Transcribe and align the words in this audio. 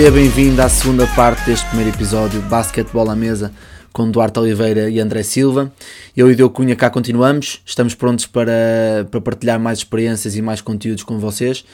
seja 0.00 0.12
bem-vindo 0.12 0.62
à 0.62 0.68
segunda 0.70 1.06
parte 1.08 1.44
deste 1.44 1.66
primeiro 1.66 1.94
episódio 1.94 2.40
Basquetebol 2.40 3.10
à 3.10 3.14
Mesa 3.14 3.52
com 3.92 4.10
Duarte 4.10 4.38
Oliveira 4.38 4.88
e 4.88 4.98
André 4.98 5.22
Silva. 5.22 5.70
Eu 6.16 6.30
e 6.30 6.34
Deu 6.34 6.48
Cunha 6.48 6.74
cá 6.74 6.88
continuamos, 6.88 7.60
estamos 7.66 7.94
prontos 7.94 8.24
para, 8.24 9.06
para 9.10 9.20
partilhar 9.20 9.60
mais 9.60 9.80
experiências 9.80 10.34
e 10.36 10.40
mais 10.40 10.62
conteúdos 10.62 11.04
com 11.04 11.18
vocês 11.18 11.66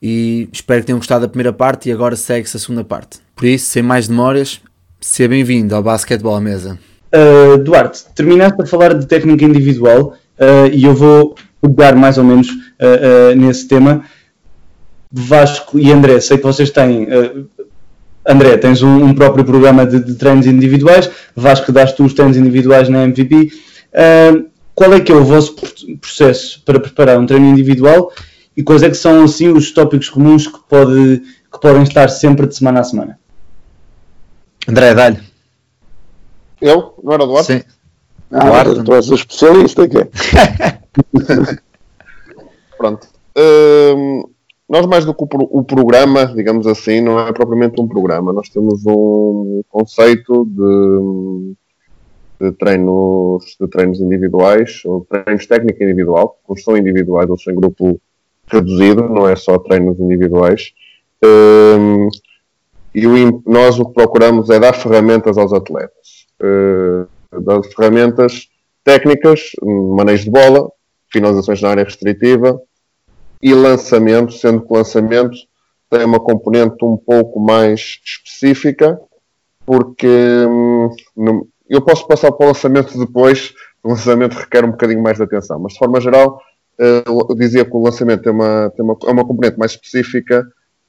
e 0.00 0.48
espero 0.52 0.82
que 0.82 0.86
tenham 0.86 1.00
gostado 1.00 1.22
da 1.22 1.28
primeira 1.28 1.52
parte 1.52 1.88
e 1.88 1.92
agora 1.92 2.14
segue-se 2.14 2.56
a 2.56 2.60
segunda 2.60 2.84
parte. 2.84 3.18
Por 3.34 3.44
isso, 3.44 3.66
sem 3.66 3.82
mais 3.82 4.06
demoras, 4.06 4.60
seja 5.00 5.28
bem-vindo 5.28 5.74
ao 5.74 5.82
Basquetebol 5.82 6.36
à 6.36 6.40
Mesa. 6.40 6.78
Uh, 7.12 7.58
Duarte, 7.58 8.04
terminaste 8.14 8.62
a 8.62 8.66
falar 8.66 8.94
de 8.94 9.04
técnica 9.04 9.44
individual 9.44 10.14
uh, 10.38 10.68
e 10.72 10.84
eu 10.84 10.94
vou 10.94 11.34
pegar 11.60 11.96
mais 11.96 12.18
ou 12.18 12.22
menos 12.22 12.48
uh, 12.50 13.34
nesse 13.36 13.66
tema. 13.66 14.04
Vasco 15.16 15.78
e 15.78 15.92
André, 15.92 16.20
sei 16.20 16.38
que 16.38 16.42
vocês 16.44 16.70
têm. 16.70 17.06
André, 18.26 18.56
tens 18.56 18.82
um, 18.82 19.04
um 19.04 19.14
próprio 19.14 19.44
programa 19.44 19.84
de, 19.86 20.00
de, 20.00 20.14
treinos 20.14 20.46
individuais, 20.46 21.10
Vasco, 21.36 21.70
das 21.70 21.92
tu 21.92 22.04
os 22.04 22.14
treinos 22.14 22.36
individuais 22.36 22.88
na 22.88 23.04
MVP. 23.04 23.52
Uh, 23.92 24.48
qual 24.74 24.92
é 24.94 25.00
que 25.00 25.12
é 25.12 25.14
o 25.14 25.24
vosso 25.24 25.54
processo 26.00 26.62
para 26.64 26.80
preparar 26.80 27.18
um 27.18 27.26
treino 27.26 27.46
individual 27.46 28.10
e 28.56 28.62
quais 28.62 28.82
é 28.82 28.88
que 28.88 28.96
são 28.96 29.22
assim 29.22 29.48
os 29.48 29.70
tópicos 29.72 30.08
comuns 30.08 30.46
que, 30.46 30.58
pode, 30.68 31.22
que 31.52 31.60
podem 31.60 31.82
estar 31.82 32.08
sempre 32.08 32.46
de 32.46 32.56
semana 32.56 32.80
a 32.80 32.84
semana? 32.84 33.18
André, 34.66 34.94
dá-lhe. 34.94 35.20
Eu? 36.60 36.94
Não 37.02 37.12
era 37.12 37.26
Duarte? 37.26 37.52
Sim. 37.52 37.62
Ah, 38.30 38.46
Duarte. 38.46 38.82
Tu 38.82 38.94
és 38.94 39.10
o 39.10 39.14
especialista, 39.14 39.86
que 39.86 39.98
Pronto. 42.78 43.06
Nós, 44.68 44.86
mais 44.86 45.04
do 45.04 45.14
que 45.14 45.24
o, 45.24 45.62
programa, 45.62 46.26
digamos 46.34 46.66
assim, 46.66 47.00
não 47.00 47.18
é 47.20 47.32
propriamente 47.32 47.80
um 47.80 47.86
programa. 47.86 48.32
Nós 48.32 48.48
temos 48.48 48.84
um 48.86 49.62
conceito 49.68 50.46
de, 50.46 51.54
de 52.40 52.52
treinos, 52.52 53.56
de 53.60 53.68
treinos 53.68 54.00
individuais, 54.00 54.82
ou 54.86 55.04
treinos 55.04 55.46
técnica 55.46 55.84
individual, 55.84 56.40
uns 56.48 56.64
são 56.64 56.76
individuais, 56.76 57.28
outros 57.28 57.46
em 57.46 57.54
grupo 57.54 58.00
reduzido, 58.46 59.08
não 59.08 59.28
é 59.28 59.36
só 59.36 59.58
treinos 59.58 60.00
individuais. 60.00 60.72
Um, 61.22 62.08
e 62.94 63.06
o, 63.06 63.42
nós 63.46 63.78
o 63.78 63.84
que 63.86 63.92
procuramos 63.92 64.48
é 64.48 64.58
dar 64.58 64.72
ferramentas 64.72 65.36
aos 65.36 65.52
atletas. 65.52 66.26
Uh, 66.40 67.06
dar 67.40 67.62
ferramentas 67.64 68.48
técnicas, 68.82 69.50
manejo 69.62 70.24
de 70.24 70.30
bola, 70.30 70.70
finalizações 71.10 71.60
na 71.60 71.70
área 71.70 71.84
restritiva, 71.84 72.60
e 73.42 73.52
lançamento, 73.54 74.32
sendo 74.32 74.62
que 74.62 74.72
lançamento 74.72 75.36
tem 75.90 76.04
uma 76.04 76.20
componente 76.20 76.84
um 76.84 76.96
pouco 76.96 77.38
mais 77.40 78.00
específica, 78.04 79.00
porque 79.64 80.06
hum, 80.46 80.90
eu 81.68 81.80
posso 81.80 82.06
passar 82.06 82.32
para 82.32 82.44
o 82.44 82.48
lançamento 82.48 82.98
depois, 82.98 83.54
o 83.82 83.90
lançamento 83.90 84.34
requer 84.34 84.64
um 84.64 84.70
bocadinho 84.70 85.02
mais 85.02 85.16
de 85.16 85.24
atenção, 85.24 85.58
mas 85.58 85.72
de 85.72 85.78
forma 85.78 86.00
geral, 86.00 86.40
uh, 86.78 87.26
eu 87.30 87.36
dizia 87.36 87.64
que 87.64 87.76
o 87.76 87.82
lançamento 87.82 88.22
tem 88.22 88.32
uma, 88.32 88.70
tem 88.74 88.84
uma, 88.84 88.96
é 89.04 89.10
uma 89.10 89.26
componente 89.26 89.58
mais 89.58 89.72
específica, 89.72 90.46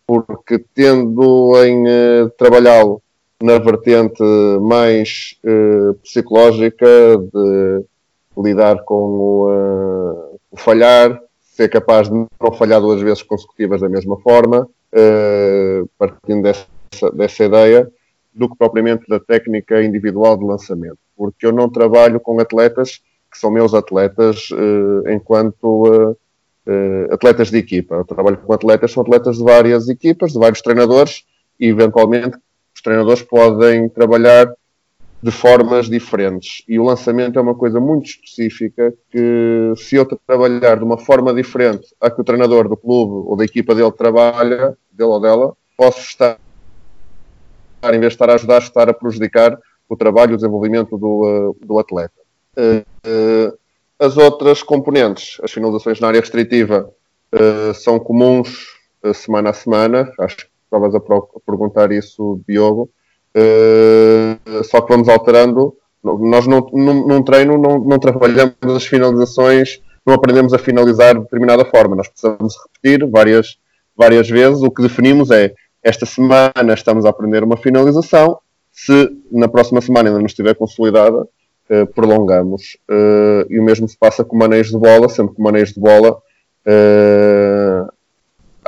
porque 0.07 0.59
tendo 0.73 1.53
em 1.63 1.83
uh, 1.83 2.30
trabalhá-lo 2.37 3.02
na 3.41 3.57
vertente 3.59 4.23
mais 4.61 5.37
uh, 5.43 5.93
psicológica, 5.95 6.87
de 6.87 7.83
lidar 8.37 8.83
com 8.83 8.95
o, 8.95 10.37
o 10.52 10.57
falhar, 10.57 11.21
ser 11.56 11.70
capaz 11.70 12.09
de 12.09 12.14
não 12.14 12.52
falhar 12.58 12.81
duas 12.81 13.02
vezes 13.02 13.23
consecutivas 13.23 13.80
da 13.80 13.88
mesma 13.88 14.20
forma, 14.20 14.67
uh, 14.93 15.89
partindo 15.98 16.43
dessa, 16.43 16.67
dessa 17.14 17.45
ideia, 17.45 17.89
do 18.33 18.49
que 18.49 18.58
propriamente 18.58 19.05
da 19.08 19.20
técnica 19.20 19.82
individual 19.82 20.38
de 20.38 20.44
lançamento. 20.44 20.98
Porque 21.15 21.45
eu 21.45 21.54
não 21.54 21.70
trabalho 21.70 22.20
com 22.20 22.38
atletas 22.39 23.02
que 23.32 23.38
são 23.38 23.49
meus 23.49 23.73
atletas 23.73 24.49
uh, 24.52 25.10
enquanto 25.10 25.88
uh, 25.88 26.17
atletas 27.14 27.49
de 27.49 27.58
equipa. 27.58 27.95
Eu 27.95 28.05
trabalho 28.05 28.38
com 28.38 28.52
atletas, 28.52 28.92
são 28.92 29.02
atletas 29.02 29.38
de 29.38 29.44
várias 29.44 29.88
equipas, 29.88 30.33
de 30.33 30.39
vários 30.39 30.61
treinadores, 30.61 31.23
e 31.58 31.67
eventualmente 31.67 32.38
os 32.76 32.82
treinadores 32.82 33.21
podem 33.21 33.88
trabalhar 33.88 34.54
de 35.25 35.31
formas 35.31 35.89
diferentes. 35.89 36.63
E 36.67 36.77
o 36.77 36.83
lançamento 36.83 37.39
é 37.39 37.41
uma 37.41 37.55
coisa 37.55 37.80
muito 37.80 38.05
específica 38.05 38.93
que, 39.09 39.73
se 39.75 39.95
eu 39.95 40.05
trabalhar 40.05 40.77
de 40.77 40.83
uma 40.83 40.99
forma 40.99 41.33
diferente 41.33 41.87
a 41.99 42.11
que 42.11 42.21
o 42.21 42.23
treinador 42.23 42.69
do 42.69 42.77
clube 42.77 43.27
ou 43.27 43.35
da 43.35 43.43
equipa 43.43 43.73
dele 43.73 43.91
trabalha, 43.91 44.77
dele 44.91 45.09
ou 45.09 45.19
dela, 45.19 45.58
posso 45.75 46.02
estar, 46.02 46.37
em 47.85 47.99
vez 47.99 48.02
de 48.02 48.08
estar 48.09 48.30
a 48.30 48.35
ajudar, 48.35 48.61
estar 48.61 48.87
a 48.87 48.93
prejudicar 48.93 49.58
o 49.89 49.97
trabalho 49.97 50.33
e 50.33 50.33
o 50.35 50.37
desenvolvimento 50.37 50.95
do, 50.95 51.23
uh, 51.23 51.65
do 51.65 51.80
atleta. 51.80 52.21
Uh, 52.55 53.58
as 53.97 54.17
outras 54.17 54.61
componentes, 54.61 55.39
as 55.41 55.52
finalizações 55.52 55.99
na 55.99 56.08
área 56.09 56.19
restritiva, 56.19 56.93
são 57.73 57.97
comuns 57.99 58.77
semana 59.14 59.49
a 59.49 59.53
semana. 59.53 60.11
Acho 60.19 60.37
que 60.37 60.47
estavas 60.65 60.93
a 60.93 60.99
perguntar 61.45 61.91
isso, 61.91 62.39
Diogo. 62.47 62.91
Uh, 63.35 64.63
só 64.63 64.79
que 64.81 64.91
vamos 64.91 65.09
alterando. 65.09 65.75
Nós 66.01 66.47
não, 66.47 66.69
num, 66.71 67.07
num 67.07 67.23
treino 67.23 67.57
não, 67.57 67.79
não, 67.79 67.99
trabalhamos 67.99 68.55
as 68.63 68.85
finalizações, 68.85 69.81
não 70.05 70.13
aprendemos 70.13 70.53
a 70.53 70.59
finalizar 70.59 71.15
de 71.15 71.21
determinada 71.21 71.65
forma. 71.65 71.95
Nós 71.95 72.07
precisamos 72.07 72.55
repetir 72.63 73.09
várias, 73.09 73.57
várias 73.97 74.29
vezes. 74.29 74.61
O 74.61 74.69
que 74.69 74.83
definimos 74.83 75.31
é 75.31 75.53
esta 75.83 76.05
semana 76.05 76.73
estamos 76.73 77.05
a 77.05 77.09
aprender 77.09 77.43
uma 77.43 77.57
finalização. 77.57 78.37
Se 78.71 79.09
na 79.31 79.47
próxima 79.47 79.81
semana 79.81 80.09
ainda 80.09 80.19
não 80.19 80.27
estiver 80.27 80.53
consolidada, 80.55 81.21
uh, 81.21 81.85
prolongamos. 81.93 82.77
Uh, 82.89 83.45
e 83.49 83.59
o 83.59 83.63
mesmo 83.63 83.87
se 83.87 83.97
passa 83.97 84.23
com 84.23 84.37
maneios 84.37 84.67
de 84.69 84.77
bola, 84.77 85.09
sendo 85.09 85.33
que 85.33 85.41
maneios 85.41 85.73
de 85.73 85.79
bola 85.79 86.17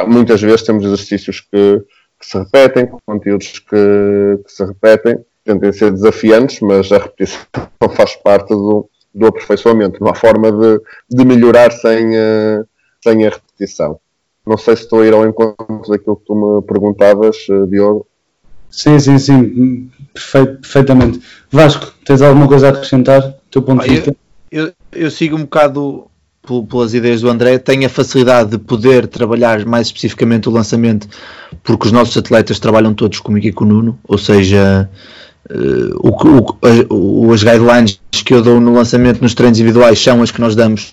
muitas 0.05 0.39
vezes 0.41 0.61
temos 0.61 0.85
exercícios 0.85 1.41
que 1.41 1.81
que 2.19 2.25
se 2.25 2.37
repetem, 2.37 2.89
conteúdos 3.05 3.59
que, 3.59 4.39
que 4.45 4.51
se 4.51 4.65
repetem, 4.65 5.23
tentem 5.43 5.71
ser 5.71 5.91
desafiantes, 5.91 6.59
mas 6.61 6.91
a 6.91 6.97
repetição 6.97 7.41
faz 7.95 8.15
parte 8.15 8.49
do, 8.49 8.89
do 9.13 9.27
aperfeiçoamento, 9.27 10.03
uma 10.03 10.15
forma 10.15 10.51
de, 10.51 10.81
de 11.09 11.25
melhorar 11.25 11.71
sem, 11.71 12.09
uh, 12.09 12.67
sem 13.03 13.25
a 13.25 13.29
repetição. 13.29 13.99
Não 14.45 14.57
sei 14.57 14.75
se 14.75 14.83
estou 14.83 15.01
a 15.01 15.05
ir 15.05 15.13
ao 15.13 15.27
encontro 15.27 15.81
daquilo 15.89 16.17
que 16.17 16.25
tu 16.25 16.35
me 16.35 16.61
perguntavas, 16.63 17.37
uh, 17.49 17.67
Diogo. 17.67 18.07
Sim, 18.69 18.99
sim, 18.99 19.17
sim, 19.17 19.89
Perfeito, 20.13 20.61
perfeitamente. 20.61 21.21
Vasco, 21.49 21.93
tens 22.05 22.21
alguma 22.21 22.47
coisa 22.47 22.67
a 22.67 22.69
acrescentar? 22.71 23.35
Teu 23.49 23.61
ponto 23.61 23.83
de 23.83 23.89
vista? 23.89 24.15
Eu, 24.51 24.65
eu, 24.65 24.73
eu 24.91 25.11
sigo 25.11 25.37
um 25.37 25.41
bocado 25.41 26.09
pelas 26.69 26.93
ideias 26.93 27.21
do 27.21 27.29
André, 27.29 27.57
tem 27.57 27.85
a 27.85 27.89
facilidade 27.89 28.51
de 28.51 28.57
poder 28.57 29.07
trabalhar 29.07 29.65
mais 29.65 29.87
especificamente 29.87 30.47
o 30.47 30.51
lançamento, 30.51 31.07
porque 31.63 31.87
os 31.87 31.91
nossos 31.91 32.15
atletas 32.17 32.59
trabalham 32.59 32.93
todos 32.93 33.19
comigo 33.19 33.47
e 33.47 33.51
com 33.51 33.65
o 33.65 33.67
Nuno, 33.67 33.99
ou 34.07 34.17
seja, 34.17 34.89
uh, 35.49 36.09
o, 36.89 37.27
o, 37.27 37.33
as 37.33 37.43
guidelines 37.43 37.99
que 38.11 38.33
eu 38.33 38.41
dou 38.41 38.59
no 38.59 38.73
lançamento 38.73 39.21
nos 39.21 39.33
treinos 39.33 39.59
individuais 39.59 39.99
são 39.99 40.21
as 40.21 40.31
que 40.31 40.41
nós 40.41 40.55
damos 40.55 40.91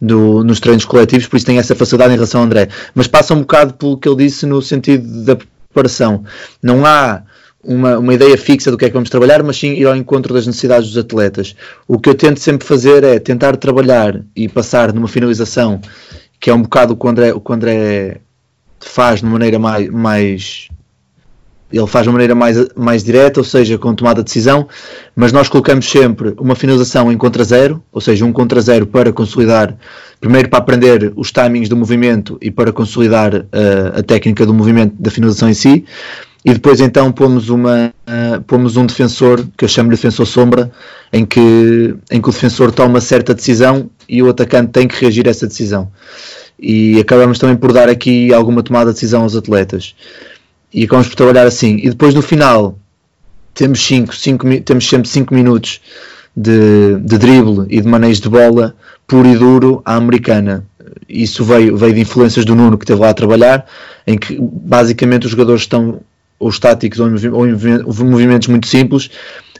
do, 0.00 0.44
nos 0.44 0.60
treinos 0.60 0.84
coletivos, 0.84 1.26
por 1.26 1.36
isso 1.36 1.46
tem 1.46 1.58
essa 1.58 1.74
facilidade 1.74 2.12
em 2.12 2.16
relação 2.16 2.40
ao 2.40 2.46
André. 2.46 2.68
Mas 2.94 3.06
passa 3.06 3.34
um 3.34 3.40
bocado 3.40 3.74
pelo 3.74 3.98
que 3.98 4.08
ele 4.08 4.24
disse 4.24 4.46
no 4.46 4.60
sentido 4.62 5.24
da 5.24 5.36
preparação. 5.36 6.24
Não 6.62 6.84
há 6.84 7.22
uma, 7.62 7.98
uma 7.98 8.14
ideia 8.14 8.36
fixa 8.38 8.70
do 8.70 8.78
que 8.78 8.84
é 8.84 8.88
que 8.88 8.94
vamos 8.94 9.10
trabalhar, 9.10 9.42
mas 9.42 9.56
sim 9.56 9.72
ir 9.72 9.86
ao 9.86 9.96
encontro 9.96 10.32
das 10.32 10.46
necessidades 10.46 10.88
dos 10.88 10.98
atletas. 10.98 11.54
O 11.86 11.98
que 11.98 12.08
eu 12.08 12.14
tento 12.14 12.40
sempre 12.40 12.66
fazer 12.66 13.02
é 13.04 13.18
tentar 13.18 13.56
trabalhar 13.56 14.20
e 14.34 14.48
passar 14.48 14.92
numa 14.92 15.08
finalização, 15.08 15.80
que 16.40 16.50
é 16.50 16.54
um 16.54 16.62
bocado 16.62 16.94
o 16.94 16.96
que 16.96 17.06
o 17.06 17.08
André, 17.08 17.32
o 17.32 17.40
que 17.40 17.50
o 17.50 17.54
André 17.54 18.20
faz 18.80 19.20
de 19.20 19.26
maneira 19.26 19.58
mais, 19.58 19.88
mais 19.88 20.68
ele 21.70 21.86
faz 21.86 22.06
de 22.06 22.10
maneira 22.10 22.34
mais, 22.34 22.66
mais 22.74 23.04
direta, 23.04 23.40
ou 23.40 23.44
seja, 23.44 23.76
com 23.76 23.94
tomada 23.94 24.22
de 24.22 24.24
decisão, 24.24 24.66
mas 25.14 25.32
nós 25.32 25.48
colocamos 25.48 25.88
sempre 25.88 26.34
uma 26.38 26.54
finalização 26.54 27.12
em 27.12 27.18
contra 27.18 27.44
zero, 27.44 27.82
ou 27.92 28.00
seja, 28.00 28.24
um 28.24 28.32
contra 28.32 28.60
zero 28.60 28.86
para 28.86 29.12
consolidar, 29.12 29.76
primeiro 30.18 30.48
para 30.48 30.60
aprender 30.60 31.12
os 31.14 31.30
timings 31.30 31.68
do 31.68 31.76
movimento 31.76 32.38
e 32.40 32.50
para 32.50 32.72
consolidar 32.72 33.34
uh, 33.34 33.98
a 33.98 34.02
técnica 34.02 34.46
do 34.46 34.54
movimento 34.54 34.94
da 34.98 35.10
finalização 35.10 35.50
em 35.50 35.54
si, 35.54 35.84
e 36.44 36.52
depois 36.52 36.80
então 36.80 37.10
pomos, 37.10 37.48
uma, 37.48 37.92
uh, 38.06 38.40
pomos 38.42 38.76
um 38.76 38.86
defensor, 38.86 39.44
que 39.56 39.64
eu 39.64 39.68
chamo 39.68 39.90
de 39.90 39.96
defensor 39.96 40.26
sombra, 40.26 40.70
em 41.12 41.26
que, 41.26 41.94
em 42.10 42.20
que 42.20 42.28
o 42.28 42.32
defensor 42.32 42.70
toma 42.70 43.00
certa 43.00 43.34
decisão 43.34 43.90
e 44.08 44.22
o 44.22 44.28
atacante 44.28 44.70
tem 44.72 44.86
que 44.86 45.00
reagir 45.00 45.26
a 45.26 45.30
essa 45.30 45.46
decisão. 45.46 45.90
E 46.58 46.98
acabamos 47.00 47.38
também 47.38 47.56
por 47.56 47.72
dar 47.72 47.88
aqui 47.88 48.32
alguma 48.32 48.62
tomada 48.62 48.90
de 48.90 48.94
decisão 48.94 49.22
aos 49.22 49.36
atletas. 49.36 49.94
E 50.72 50.84
acabamos 50.84 51.08
por 51.08 51.16
trabalhar 51.16 51.46
assim. 51.46 51.76
E 51.82 51.90
depois 51.90 52.14
no 52.14 52.22
final 52.22 52.78
temos, 53.54 53.84
cinco, 53.84 54.14
cinco, 54.14 54.46
temos 54.60 54.88
sempre 54.88 55.08
5 55.08 55.34
minutos 55.34 55.80
de, 56.36 56.96
de 57.00 57.18
drible 57.18 57.66
e 57.68 57.80
de 57.80 57.88
manejo 57.88 58.22
de 58.22 58.28
bola 58.28 58.76
puro 59.06 59.28
e 59.28 59.36
duro 59.36 59.82
à 59.84 59.96
americana. 59.96 60.64
Isso 61.08 61.44
veio, 61.44 61.76
veio 61.76 61.94
de 61.94 62.00
influências 62.00 62.44
do 62.44 62.54
Nuno 62.54 62.78
que 62.78 62.84
esteve 62.84 63.00
lá 63.00 63.10
a 63.10 63.14
trabalhar, 63.14 63.66
em 64.06 64.16
que 64.16 64.38
basicamente 64.40 65.24
os 65.24 65.32
jogadores 65.32 65.62
estão 65.62 66.00
ou 66.38 66.48
estáticos 66.48 67.00
ou, 67.00 67.10
movimentos 68.04 68.48
muito 68.48 68.66
simples, 68.66 69.10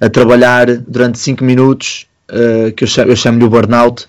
a 0.01 0.09
trabalhar 0.09 0.67
durante 0.77 1.19
5 1.19 1.43
minutos, 1.45 2.07
uh, 2.31 2.73
que 2.73 2.85
eu 2.85 2.89
chamo-lhe 2.89 3.17
chamo 3.17 3.45
o 3.45 3.51
burnout, 3.51 4.07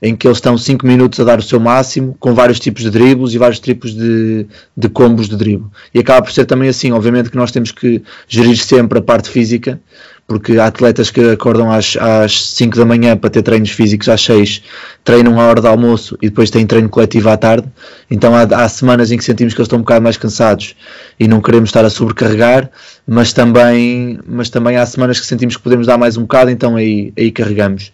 em 0.00 0.14
que 0.14 0.26
eles 0.26 0.36
estão 0.36 0.56
5 0.56 0.86
minutos 0.86 1.18
a 1.18 1.24
dar 1.24 1.38
o 1.38 1.42
seu 1.42 1.58
máximo, 1.58 2.14
com 2.20 2.34
vários 2.34 2.60
tipos 2.60 2.82
de 2.82 2.90
dribles 2.90 3.32
e 3.32 3.38
vários 3.38 3.58
tipos 3.58 3.94
de, 3.94 4.46
de 4.76 4.88
combos 4.88 5.28
de 5.28 5.36
drible. 5.36 5.66
E 5.94 5.98
acaba 5.98 6.22
por 6.22 6.32
ser 6.32 6.44
também 6.44 6.68
assim, 6.68 6.92
obviamente 6.92 7.30
que 7.30 7.36
nós 7.36 7.50
temos 7.50 7.72
que 7.72 8.02
gerir 8.28 8.58
sempre 8.58 8.98
a 8.98 9.02
parte 9.02 9.30
física, 9.30 9.80
porque 10.26 10.58
há 10.58 10.66
atletas 10.66 11.10
que 11.10 11.20
acordam 11.20 11.70
às, 11.70 11.96
às 11.96 12.50
5 12.50 12.76
da 12.78 12.84
manhã 12.84 13.16
para 13.16 13.28
ter 13.28 13.42
treinos 13.42 13.70
físicos 13.70 14.08
às 14.08 14.22
6, 14.22 14.62
treinam 15.04 15.38
à 15.38 15.44
hora 15.44 15.60
do 15.60 15.68
almoço 15.68 16.16
e 16.22 16.28
depois 16.28 16.50
têm 16.50 16.66
treino 16.66 16.88
coletivo 16.88 17.28
à 17.28 17.36
tarde. 17.36 17.68
Então 18.10 18.34
há, 18.34 18.42
há, 18.42 18.68
semanas 18.68 19.12
em 19.12 19.18
que 19.18 19.24
sentimos 19.24 19.52
que 19.52 19.60
eles 19.60 19.66
estão 19.66 19.78
um 19.78 19.82
bocado 19.82 20.02
mais 20.02 20.16
cansados 20.16 20.74
e 21.20 21.28
não 21.28 21.42
queremos 21.42 21.68
estar 21.68 21.84
a 21.84 21.90
sobrecarregar, 21.90 22.70
mas 23.06 23.32
também, 23.32 24.18
mas 24.26 24.48
também 24.48 24.76
há 24.78 24.86
semanas 24.86 25.20
que 25.20 25.26
sentimos 25.26 25.56
que 25.56 25.62
podemos 25.62 25.86
dar 25.86 25.98
mais 25.98 26.16
um 26.16 26.22
bocado, 26.22 26.50
então 26.50 26.76
aí, 26.76 27.12
aí 27.18 27.30
carregamos. 27.30 27.92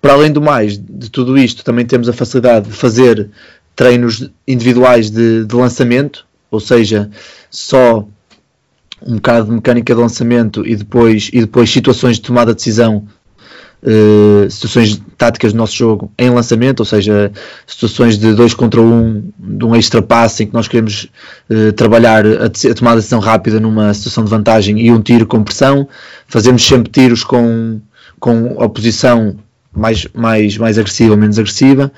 Para 0.00 0.14
além 0.14 0.32
do 0.32 0.40
mais, 0.40 0.78
de 0.78 1.10
tudo 1.10 1.36
isto, 1.36 1.64
também 1.64 1.84
temos 1.84 2.08
a 2.08 2.12
facilidade 2.12 2.68
de 2.68 2.74
fazer 2.74 3.28
treinos 3.74 4.30
individuais 4.48 5.10
de, 5.10 5.44
de 5.44 5.54
lançamento, 5.54 6.24
ou 6.50 6.60
seja, 6.60 7.10
só 7.50 8.06
um 9.02 9.16
bocado 9.16 9.46
de 9.46 9.52
mecânica 9.52 9.94
de 9.94 10.00
lançamento 10.00 10.66
e 10.66 10.76
depois, 10.76 11.30
e 11.32 11.40
depois 11.40 11.70
situações 11.70 12.16
de 12.16 12.22
tomada 12.22 12.52
de 12.52 12.56
decisão, 12.56 13.06
uh, 13.82 14.50
situações 14.50 15.00
táticas 15.18 15.52
do 15.52 15.56
nosso 15.56 15.74
jogo 15.74 16.10
em 16.18 16.30
lançamento, 16.30 16.80
ou 16.80 16.86
seja, 16.86 17.30
situações 17.66 18.18
de 18.18 18.34
2 18.34 18.54
contra 18.54 18.80
1, 18.80 18.84
um, 18.84 19.32
de 19.38 19.64
um 19.64 19.76
extra 19.76 20.02
passe 20.02 20.44
em 20.44 20.46
que 20.46 20.54
nós 20.54 20.68
queremos 20.68 21.08
uh, 21.50 21.72
trabalhar 21.72 22.26
a, 22.26 22.46
a, 22.46 22.74
tomada 22.74 22.96
de 22.96 23.02
decisão 23.02 23.20
rápida 23.20 23.60
numa 23.60 23.92
situação 23.92 24.24
de 24.24 24.30
vantagem 24.30 24.80
e 24.80 24.90
um 24.90 25.00
tiro 25.00 25.26
com 25.26 25.42
pressão. 25.42 25.88
Fazemos 26.26 26.66
sempre 26.66 26.90
tiros 26.90 27.22
com, 27.22 27.80
com 28.18 28.56
oposição 28.62 29.36
mais, 29.72 30.06
mais, 30.14 30.56
mais 30.56 30.78
agressiva 30.78 31.12
ou 31.12 31.18
menos 31.18 31.38
agressiva 31.38 31.92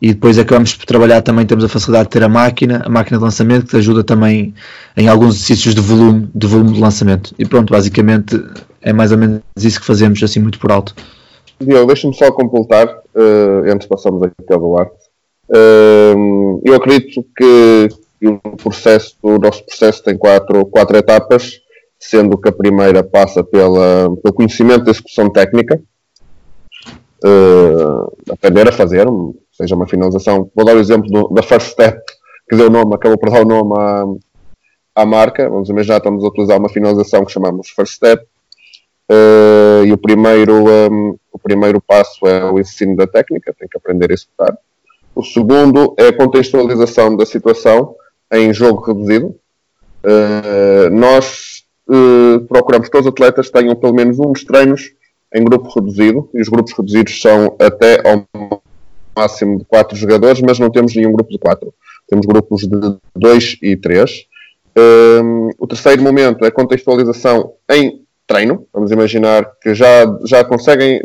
e 0.00 0.14
depois 0.14 0.38
acabamos 0.38 0.74
por 0.74 0.86
trabalhar 0.86 1.20
também, 1.20 1.44
temos 1.44 1.64
a 1.64 1.68
facilidade 1.68 2.04
de 2.04 2.10
ter 2.10 2.22
a 2.22 2.28
máquina, 2.28 2.82
a 2.84 2.88
máquina 2.88 3.18
de 3.18 3.24
lançamento 3.24 3.64
que 3.64 3.70
te 3.70 3.76
ajuda 3.76 4.02
também 4.02 4.54
em 4.96 5.08
alguns 5.08 5.34
exercícios 5.34 5.74
de 5.74 5.80
volume, 5.80 6.28
de 6.34 6.46
volume 6.46 6.72
de 6.72 6.80
lançamento. 6.80 7.34
E 7.38 7.44
pronto, 7.44 7.70
basicamente 7.70 8.42
é 8.80 8.92
mais 8.92 9.12
ou 9.12 9.18
menos 9.18 9.42
isso 9.58 9.78
que 9.78 9.86
fazemos, 9.86 10.22
assim 10.22 10.40
muito 10.40 10.58
por 10.58 10.72
alto. 10.72 10.94
Diogo, 11.60 11.86
deixa-me 11.88 12.14
só 12.14 12.32
completar, 12.32 12.86
uh, 12.88 13.70
antes 13.70 13.86
passamos 13.86 14.22
aqui 14.22 14.34
ao 14.50 14.58
Duarte. 14.58 14.94
Uh, 15.50 16.62
eu 16.64 16.74
acredito 16.74 17.22
que, 17.36 17.88
que, 18.18 18.26
o 18.26 18.56
processo, 18.56 19.16
o 19.22 19.38
nosso 19.38 19.64
processo 19.66 20.02
tem 20.02 20.16
quatro, 20.16 20.64
quatro 20.64 20.96
etapas, 20.96 21.60
sendo 21.98 22.38
que 22.38 22.48
a 22.48 22.52
primeira 22.52 23.02
passa 23.02 23.44
pela, 23.44 24.16
pelo 24.22 24.34
conhecimento 24.34 24.84
da 24.84 24.92
execução 24.92 25.28
técnica, 25.28 25.78
uh, 27.24 28.32
aprender 28.32 28.68
a 28.68 28.72
fazer, 28.72 29.06
seja 29.52 29.74
uma 29.74 29.86
finalização. 29.86 30.50
Vou 30.54 30.64
dar 30.64 30.76
o 30.76 30.80
exemplo 30.80 31.10
do, 31.10 31.28
da 31.28 31.42
First 31.42 31.72
Step, 31.72 32.00
que 32.48 32.56
deu 32.56 32.66
o 32.66 32.70
nome, 32.70 32.94
acabou 32.94 33.18
por 33.18 33.30
dar 33.30 33.42
o 33.42 33.48
nome 33.48 33.74
à, 33.78 35.02
à 35.02 35.06
marca. 35.06 35.48
Vamos 35.48 35.68
imaginar, 35.68 35.98
estamos 35.98 36.24
a 36.24 36.28
utilizar 36.28 36.58
uma 36.58 36.68
finalização 36.68 37.24
que 37.24 37.32
chamamos 37.32 37.70
First 37.70 37.94
Step. 37.94 38.24
Uh, 39.10 39.84
e 39.84 39.92
o 39.92 39.98
primeiro, 39.98 40.54
um, 40.54 41.16
o 41.32 41.38
primeiro 41.38 41.80
passo 41.80 42.26
é 42.26 42.44
o 42.44 42.60
ensino 42.60 42.96
da 42.96 43.06
técnica, 43.06 43.54
tem 43.58 43.68
que 43.68 43.76
aprender 43.76 44.10
a 44.10 44.14
executar. 44.14 44.56
O 45.14 45.24
segundo 45.24 45.94
é 45.98 46.08
a 46.08 46.16
contextualização 46.16 47.16
da 47.16 47.26
situação 47.26 47.96
em 48.32 48.54
jogo 48.54 48.80
reduzido. 48.82 49.34
Uh, 50.04 50.88
nós 50.92 51.64
uh, 51.88 52.40
procuramos 52.46 52.86
que 52.88 52.92
todos 52.92 53.06
os 53.06 53.12
atletas 53.12 53.50
tenham 53.50 53.74
pelo 53.74 53.92
menos 53.92 54.18
um 54.20 54.32
dos 54.32 54.44
treinos 54.44 54.92
em 55.34 55.44
grupo 55.44 55.68
reduzido, 55.68 56.28
e 56.34 56.40
os 56.40 56.48
grupos 56.48 56.72
reduzidos 56.72 57.20
são 57.20 57.56
até 57.58 58.00
ao 58.08 58.26
máximo 59.16 59.58
de 59.58 59.64
4 59.64 59.96
jogadores, 59.96 60.40
mas 60.40 60.58
não 60.58 60.70
temos 60.70 60.94
nenhum 60.94 61.12
grupo 61.12 61.30
de 61.30 61.38
4. 61.38 61.72
Temos 62.08 62.26
grupos 62.26 62.62
de 62.62 62.98
2 63.14 63.58
e 63.62 63.76
3. 63.76 64.26
Um, 65.22 65.50
o 65.58 65.66
terceiro 65.66 66.02
momento 66.02 66.44
é 66.44 66.50
contextualização 66.50 67.54
em 67.70 68.04
treino. 68.26 68.66
Vamos 68.72 68.90
imaginar 68.90 69.44
que 69.60 69.74
já, 69.74 70.18
já 70.24 70.44
conseguem, 70.44 71.00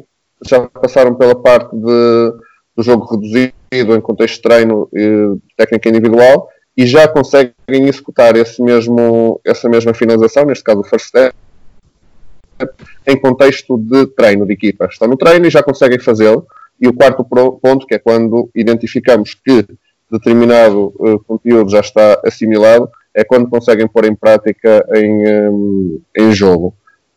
já 0.46 0.62
passaram 0.62 1.16
pela 1.16 1.36
parte 1.36 1.76
de, 1.76 2.34
do 2.76 2.84
jogo 2.84 3.06
reduzido 3.06 3.54
em 3.96 4.02
contexto 4.02 4.36
de 4.36 4.42
treino 4.42 4.90
e 4.94 5.38
técnica 5.58 5.90
individual 5.90 6.48
e 6.78 6.86
já 6.86 7.08
conseguem 7.08 7.54
executar 7.70 8.36
esse 8.36 8.62
mesmo, 8.62 9.40
essa 9.46 9.70
mesma 9.70 9.94
finalização, 9.94 10.46
neste 10.46 10.64
caso 10.64 10.82
o 10.82 10.84
first 10.84 11.08
step, 11.08 11.34
em 13.08 13.20
contexto 13.20 13.78
de 13.78 14.08
treino 14.08 14.46
de 14.46 14.54
equipa. 14.54 14.86
Estão 14.86 15.08
no 15.08 15.18
treino 15.18 15.46
e 15.46 15.50
já 15.50 15.62
conseguem 15.62 16.00
fazê-lo. 16.00 16.46
E 16.80 16.88
o 16.88 16.94
quarto 16.94 17.24
ponto, 17.24 17.86
que 17.86 17.96
é 17.96 18.00
quando 18.00 18.50
identificamos 18.54 19.34
que 19.34 19.66
determinado 20.12 20.94
uh, 21.00 21.20
conteúdo 21.26 21.70
já 21.70 21.80
está 21.80 22.20
assimilado, 22.26 22.90
é 23.14 23.24
quando 23.24 23.50
conseguem 23.50 23.88
pôr 23.88 24.06
em 24.06 24.16
prática 24.16 24.86
em, 24.94 25.50
um, 25.50 26.02
em 26.16 26.32
jogo. 26.32 26.76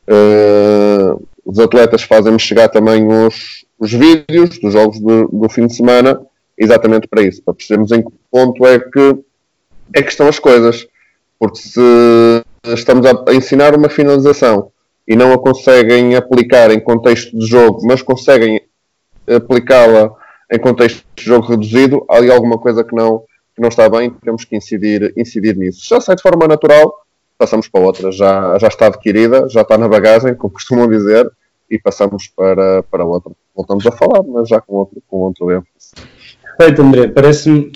Uh, 0.08 1.20
os 1.44 1.58
atletas 1.58 2.02
fazem-me 2.02 2.38
chegar 2.38 2.69
também 2.69 3.06
os, 3.06 3.67
os 3.79 3.93
vídeos 3.93 4.58
dos 4.58 4.73
jogos 4.73 5.00
do, 5.00 5.29
do, 5.29 5.49
fim 5.49 5.67
de 5.67 5.75
semana, 5.75 6.20
exatamente 6.56 7.08
para 7.08 7.23
isso, 7.23 7.43
para 7.43 7.55
percebermos 7.55 7.91
em 7.91 8.02
que 8.02 8.12
ponto 8.31 8.64
é 8.67 8.79
que, 8.79 9.19
é 9.94 10.02
que 10.02 10.11
estão 10.11 10.29
as 10.29 10.38
coisas. 10.38 10.87
Porque 11.38 11.58
se 11.58 12.44
estamos 12.67 13.06
a 13.06 13.34
ensinar 13.34 13.75
uma 13.75 13.88
finalização 13.88 14.70
e 15.08 15.16
não 15.16 15.32
a 15.32 15.38
conseguem 15.38 16.14
aplicar 16.14 16.70
em 16.70 16.78
contexto 16.78 17.37
de 17.37 17.46
jogo, 17.46 17.81
mas 17.87 18.02
conseguem 18.02 18.60
aplicá-la 19.26 20.12
em 20.52 20.58
contexto 20.58 21.02
de 21.16 21.25
jogo 21.25 21.46
reduzido, 21.46 22.05
há 22.10 22.16
ali 22.16 22.31
alguma 22.31 22.58
coisa 22.58 22.84
que 22.84 22.94
não, 22.94 23.20
que 23.56 23.62
não 23.62 23.70
está 23.70 23.88
bem, 23.88 24.10
temos 24.22 24.44
que 24.44 24.55
incidir, 24.55 25.14
incidir 25.16 25.56
nisso. 25.56 25.81
Já 25.88 25.99
sai 25.99 26.14
de 26.14 26.22
forma 26.22 26.46
natural, 26.46 26.94
passamos 27.38 27.69
para 27.69 27.81
outra, 27.81 28.12
já, 28.12 28.58
já 28.58 28.69
está 28.69 28.87
adquirida, 28.87 29.49
já 29.49 29.62
está 29.62 29.78
na 29.78 29.88
bagagem, 29.88 30.34
como 30.34 30.52
costumam 30.55 30.87
dizer, 30.87 31.31
e 31.70 31.78
passamos 31.78 32.28
para, 32.28 32.82
para 32.82 33.05
outra. 33.05 33.32
Voltamos 33.56 33.86
a 33.86 33.93
falar, 33.93 34.22
mas 34.22 34.48
já 34.48 34.60
com 34.60 34.74
outro, 34.74 35.03
com 35.08 35.17
outro 35.19 35.50
ênfase. 35.50 35.93
Perfeito, 36.58 36.82
André. 36.82 37.08
Parece-me, 37.08 37.70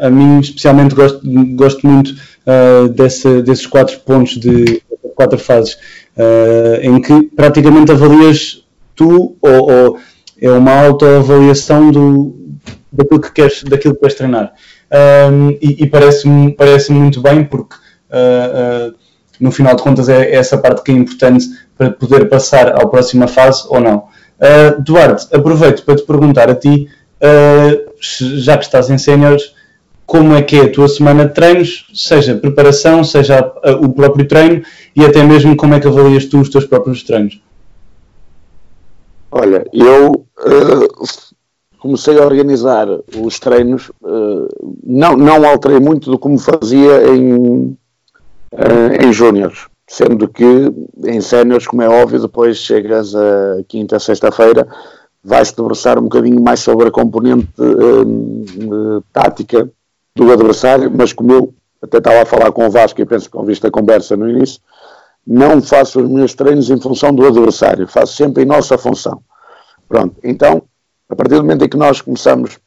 a 0.00 0.10
mim 0.10 0.40
especialmente 0.40 0.94
gosto, 0.94 1.20
gosto 1.54 1.86
muito 1.86 2.10
uh, 2.10 2.88
desse, 2.88 3.42
desses 3.42 3.66
quatro 3.66 4.00
pontos 4.00 4.38
de 4.38 4.82
quatro 5.14 5.38
fases, 5.38 5.78
uh, 6.16 6.80
em 6.82 7.00
que 7.00 7.22
praticamente 7.34 7.92
avalias 7.92 8.64
tu 8.94 9.36
ou, 9.40 9.70
ou 9.70 9.98
é 10.40 10.50
uma 10.50 10.86
autoavaliação 10.86 11.90
do, 11.90 12.36
daquilo, 12.92 13.20
que 13.20 13.32
queres, 13.32 13.62
daquilo 13.64 13.94
que 13.94 14.00
queres 14.00 14.16
treinar. 14.16 14.52
Um, 15.30 15.50
e, 15.60 15.82
e 15.82 15.86
parece-me 15.86 16.52
parece 16.52 16.92
muito 16.92 17.20
bem, 17.20 17.44
porque 17.44 17.74
uh, 18.10 18.90
uh, 18.90 18.94
no 19.40 19.50
final 19.50 19.74
de 19.74 19.82
contas 19.82 20.08
é 20.08 20.34
essa 20.34 20.58
parte 20.58 20.82
que 20.82 20.92
é 20.92 20.94
importante 20.94 21.46
para 21.76 21.90
poder 21.90 22.28
passar 22.28 22.68
à 22.68 22.86
próxima 22.86 23.26
fase 23.26 23.64
ou 23.68 23.80
não. 23.80 24.04
Duarte, 24.80 25.34
aproveito 25.34 25.84
para 25.84 25.96
te 25.96 26.02
perguntar 26.02 26.50
a 26.50 26.54
ti, 26.54 26.88
já 28.10 28.58
que 28.58 28.64
estás 28.64 28.90
em 28.90 28.98
séniores, 28.98 29.54
como 30.06 30.34
é 30.34 30.42
que 30.42 30.56
é 30.56 30.64
a 30.64 30.72
tua 30.72 30.88
semana 30.88 31.26
de 31.26 31.34
treinos, 31.34 31.86
seja 31.94 32.34
preparação, 32.36 33.02
seja 33.02 33.52
o 33.80 33.88
próprio 33.92 34.26
treino 34.28 34.62
e 34.94 35.04
até 35.04 35.22
mesmo 35.22 35.56
como 35.56 35.74
é 35.74 35.80
que 35.80 35.88
avalias 35.88 36.26
tu 36.26 36.40
os 36.40 36.48
teus 36.48 36.66
próprios 36.66 37.02
treinos? 37.02 37.40
Olha, 39.30 39.66
eu 39.72 40.12
uh, 40.12 41.06
comecei 41.78 42.18
a 42.18 42.24
organizar 42.24 42.86
os 43.16 43.38
treinos, 43.40 43.90
uh, 44.02 44.48
não, 44.84 45.16
não 45.16 45.44
alterei 45.44 45.80
muito 45.80 46.10
do 46.10 46.18
como 46.18 46.38
fazia 46.38 47.08
em, 47.08 47.76
uh, 48.52 49.04
em 49.04 49.12
júniores, 49.12 49.66
sendo 49.88 50.28
que 50.28 50.44
em 51.04 51.20
séniores, 51.20 51.66
como 51.66 51.82
é 51.82 51.88
óbvio, 51.88 52.20
depois 52.20 52.58
chegas 52.58 53.14
a 53.14 53.62
quinta, 53.66 53.98
sexta-feira, 53.98 54.68
vai-se 55.24 55.56
debruçar 55.56 55.98
um 55.98 56.02
bocadinho 56.02 56.40
mais 56.40 56.60
sobre 56.60 56.88
a 56.88 56.92
componente 56.92 57.48
tática 59.12 59.68
do 60.16 60.30
adversário, 60.30 60.90
mas 60.94 61.12
como 61.12 61.32
eu 61.32 61.54
até 61.82 61.98
estava 61.98 62.22
a 62.22 62.26
falar 62.26 62.52
com 62.52 62.66
o 62.66 62.70
Vasco 62.70 63.00
e 63.00 63.04
penso 63.04 63.28
que 63.28 63.36
ouviste 63.36 63.66
a 63.66 63.70
conversa 63.70 64.16
no 64.16 64.30
início, 64.30 64.60
não 65.26 65.60
faço 65.60 66.00
os 66.00 66.08
meus 66.08 66.34
treinos 66.34 66.70
em 66.70 66.80
função 66.80 67.12
do 67.12 67.26
adversário, 67.26 67.88
faço 67.88 68.14
sempre 68.14 68.44
em 68.44 68.46
nossa 68.46 68.78
função. 68.78 69.20
Pronto, 69.88 70.14
então, 70.22 70.62
a 71.08 71.16
partir 71.16 71.34
do 71.34 71.42
momento 71.42 71.64
em 71.64 71.68
que 71.68 71.76
nós 71.76 72.00
começamos, 72.00 72.58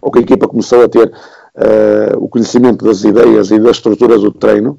ou 0.00 0.10
que 0.10 0.18
a 0.18 0.22
equipa 0.22 0.46
começou 0.46 0.84
a 0.84 0.88
ter 0.88 1.08
uh, 1.08 2.18
o 2.18 2.28
conhecimento 2.28 2.84
das 2.84 3.04
ideias 3.04 3.50
e 3.50 3.58
da 3.58 3.70
estrutura 3.70 4.18
do 4.18 4.30
treino, 4.30 4.78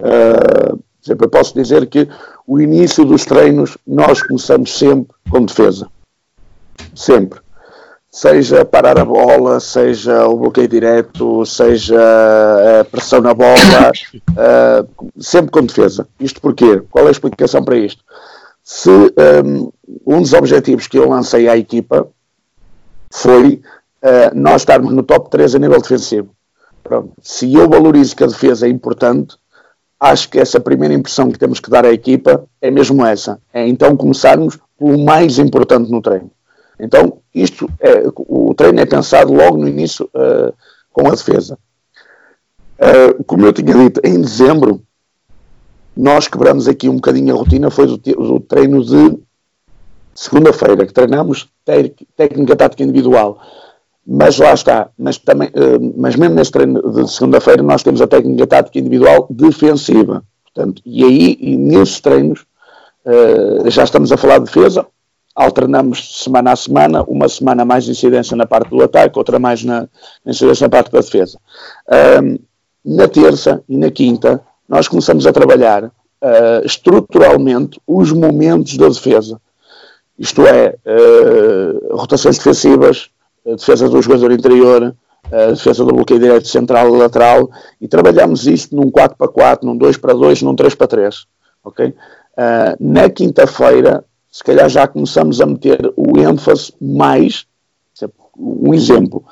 uh, 0.00 0.78
sempre 1.02 1.28
posso 1.28 1.54
dizer 1.54 1.86
que 1.86 2.08
o 2.46 2.58
início 2.58 3.04
dos 3.04 3.24
treinos 3.26 3.76
nós 3.86 4.22
começamos 4.22 4.76
sempre 4.76 5.14
com 5.30 5.44
defesa. 5.44 5.88
Sempre. 6.94 7.43
Seja 8.14 8.64
parar 8.64 8.96
a 8.96 9.04
bola, 9.04 9.58
seja 9.58 10.24
o 10.28 10.36
bloqueio 10.36 10.68
direto, 10.68 11.44
seja 11.44 11.98
a 12.80 12.84
pressão 12.84 13.20
na 13.20 13.34
bola, 13.34 13.90
uh, 14.30 15.10
sempre 15.18 15.50
com 15.50 15.66
defesa. 15.66 16.06
Isto 16.20 16.40
porquê? 16.40 16.80
Qual 16.92 17.06
é 17.06 17.08
a 17.08 17.10
explicação 17.10 17.64
para 17.64 17.76
isto? 17.76 18.04
Se 18.62 18.88
um, 18.88 19.72
um 20.06 20.22
dos 20.22 20.32
objetivos 20.32 20.86
que 20.86 20.96
eu 20.96 21.08
lancei 21.08 21.48
à 21.48 21.56
equipa 21.56 22.06
foi 23.12 23.60
uh, 24.00 24.30
nós 24.32 24.62
estarmos 24.62 24.94
no 24.94 25.02
top 25.02 25.28
3 25.28 25.56
a 25.56 25.58
nível 25.58 25.82
defensivo. 25.82 26.30
Pronto. 26.84 27.10
Se 27.20 27.52
eu 27.52 27.68
valorizo 27.68 28.14
que 28.14 28.22
a 28.22 28.28
defesa 28.28 28.68
é 28.68 28.70
importante, 28.70 29.36
acho 29.98 30.30
que 30.30 30.38
essa 30.38 30.60
primeira 30.60 30.94
impressão 30.94 31.32
que 31.32 31.38
temos 31.38 31.58
que 31.58 31.68
dar 31.68 31.84
à 31.84 31.92
equipa 31.92 32.44
é 32.62 32.70
mesmo 32.70 33.04
essa. 33.04 33.40
É 33.52 33.66
então 33.66 33.96
começarmos 33.96 34.56
pelo 34.78 35.04
mais 35.04 35.40
importante 35.40 35.90
no 35.90 36.00
treino. 36.00 36.30
Então, 36.78 37.20
isto 37.34 37.68
é, 37.80 38.04
o 38.16 38.54
treino 38.54 38.80
é 38.80 38.86
pensado 38.86 39.32
logo 39.32 39.56
no 39.56 39.68
início 39.68 40.08
uh, 40.14 40.52
com 40.92 41.06
a 41.06 41.10
defesa. 41.10 41.58
Uh, 42.78 43.22
como 43.24 43.46
eu 43.46 43.52
tinha 43.52 43.72
dito, 43.72 44.00
em 44.04 44.20
dezembro, 44.20 44.82
nós 45.96 46.26
quebramos 46.26 46.66
aqui 46.66 46.88
um 46.88 46.96
bocadinho 46.96 47.34
a 47.34 47.38
rotina, 47.38 47.70
foi 47.70 47.86
do 47.86 48.40
treino 48.40 48.84
de 48.84 49.18
segunda-feira, 50.14 50.84
que 50.84 50.92
treinamos 50.92 51.48
técnica 52.16 52.56
tática 52.56 52.82
individual. 52.82 53.40
Mas 54.06 54.36
lá 54.38 54.52
está, 54.52 54.90
mas, 54.98 55.16
também, 55.16 55.48
uh, 55.48 55.94
mas 55.96 56.16
mesmo 56.16 56.34
nesse 56.34 56.50
treino 56.50 56.82
de 56.92 57.10
segunda-feira 57.10 57.62
nós 57.62 57.82
temos 57.82 58.02
a 58.02 58.06
técnica 58.06 58.46
tática 58.46 58.78
individual 58.78 59.26
defensiva. 59.30 60.24
Portanto, 60.42 60.82
e 60.84 61.04
aí, 61.04 61.36
e 61.40 61.56
nesses 61.56 62.00
treinos, 62.00 62.44
já 63.66 63.82
estamos 63.82 64.12
a 64.12 64.16
falar 64.16 64.38
de 64.38 64.44
defesa, 64.44 64.86
alternamos 65.34 66.22
semana 66.22 66.52
a 66.52 66.56
semana, 66.56 67.02
uma 67.02 67.28
semana 67.28 67.64
mais 67.64 67.88
incidência 67.88 68.36
na 68.36 68.46
parte 68.46 68.70
do 68.70 68.82
ataque, 68.82 69.18
outra 69.18 69.38
mais 69.38 69.64
na, 69.64 69.88
incidência 70.24 70.64
na 70.64 70.70
parte 70.70 70.92
da 70.92 71.00
defesa. 71.00 71.38
Um, 72.22 72.38
na 72.84 73.08
terça 73.08 73.62
e 73.68 73.76
na 73.76 73.90
quinta, 73.90 74.40
nós 74.68 74.86
começamos 74.86 75.26
a 75.26 75.32
trabalhar 75.32 75.84
uh, 75.84 76.64
estruturalmente 76.64 77.80
os 77.86 78.12
momentos 78.12 78.76
da 78.76 78.88
defesa. 78.88 79.40
Isto 80.16 80.46
é, 80.46 80.76
uh, 80.86 81.96
rotações 81.96 82.38
defensivas, 82.38 83.10
defesa 83.44 83.88
do 83.88 84.00
jogador 84.00 84.30
interior, 84.30 84.94
defesa 85.50 85.84
do 85.84 85.92
bloqueio 85.92 86.20
direito 86.20 86.46
central 86.46 86.94
e 86.94 86.98
lateral, 86.98 87.50
e 87.80 87.88
trabalhamos 87.88 88.46
isto 88.46 88.76
num 88.76 88.90
4 88.90 89.16
para 89.16 89.26
4, 89.26 89.66
num 89.66 89.76
2 89.76 89.96
para 89.96 90.14
2, 90.14 90.42
num 90.42 90.54
3 90.54 90.74
para 90.74 90.86
3. 90.86 91.26
Okay? 91.64 91.88
Uh, 91.88 92.76
na 92.78 93.08
quinta-feira, 93.08 94.04
se 94.34 94.42
calhar 94.42 94.68
já 94.68 94.88
começamos 94.88 95.40
a 95.40 95.46
meter 95.46 95.92
o 95.96 96.18
ênfase 96.18 96.72
mais. 96.80 97.46
Um 98.36 98.74
exemplo, 98.74 99.22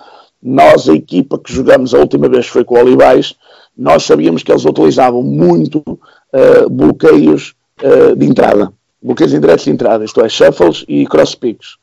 nós, 0.40 0.88
a 0.88 0.94
equipa 0.94 1.40
que 1.40 1.52
jogamos 1.52 1.92
a 1.92 1.98
última 1.98 2.28
vez 2.28 2.46
foi 2.46 2.62
com 2.62 2.76
o 2.76 2.78
Olivais, 2.78 3.34
nós 3.76 4.04
sabíamos 4.04 4.44
que 4.44 4.52
eles 4.52 4.64
utilizavam 4.64 5.20
muito 5.20 5.78
uh, 5.78 6.70
bloqueios 6.70 7.52
uh, 7.82 8.14
de 8.14 8.26
entrada, 8.26 8.72
bloqueios 9.02 9.34
indiretos 9.34 9.64
de 9.64 9.72
entrada, 9.72 10.04
isto 10.04 10.20
é, 10.20 10.28
shuffles 10.28 10.84
e 10.86 11.04
cross 11.04 11.34
picks. 11.34 11.78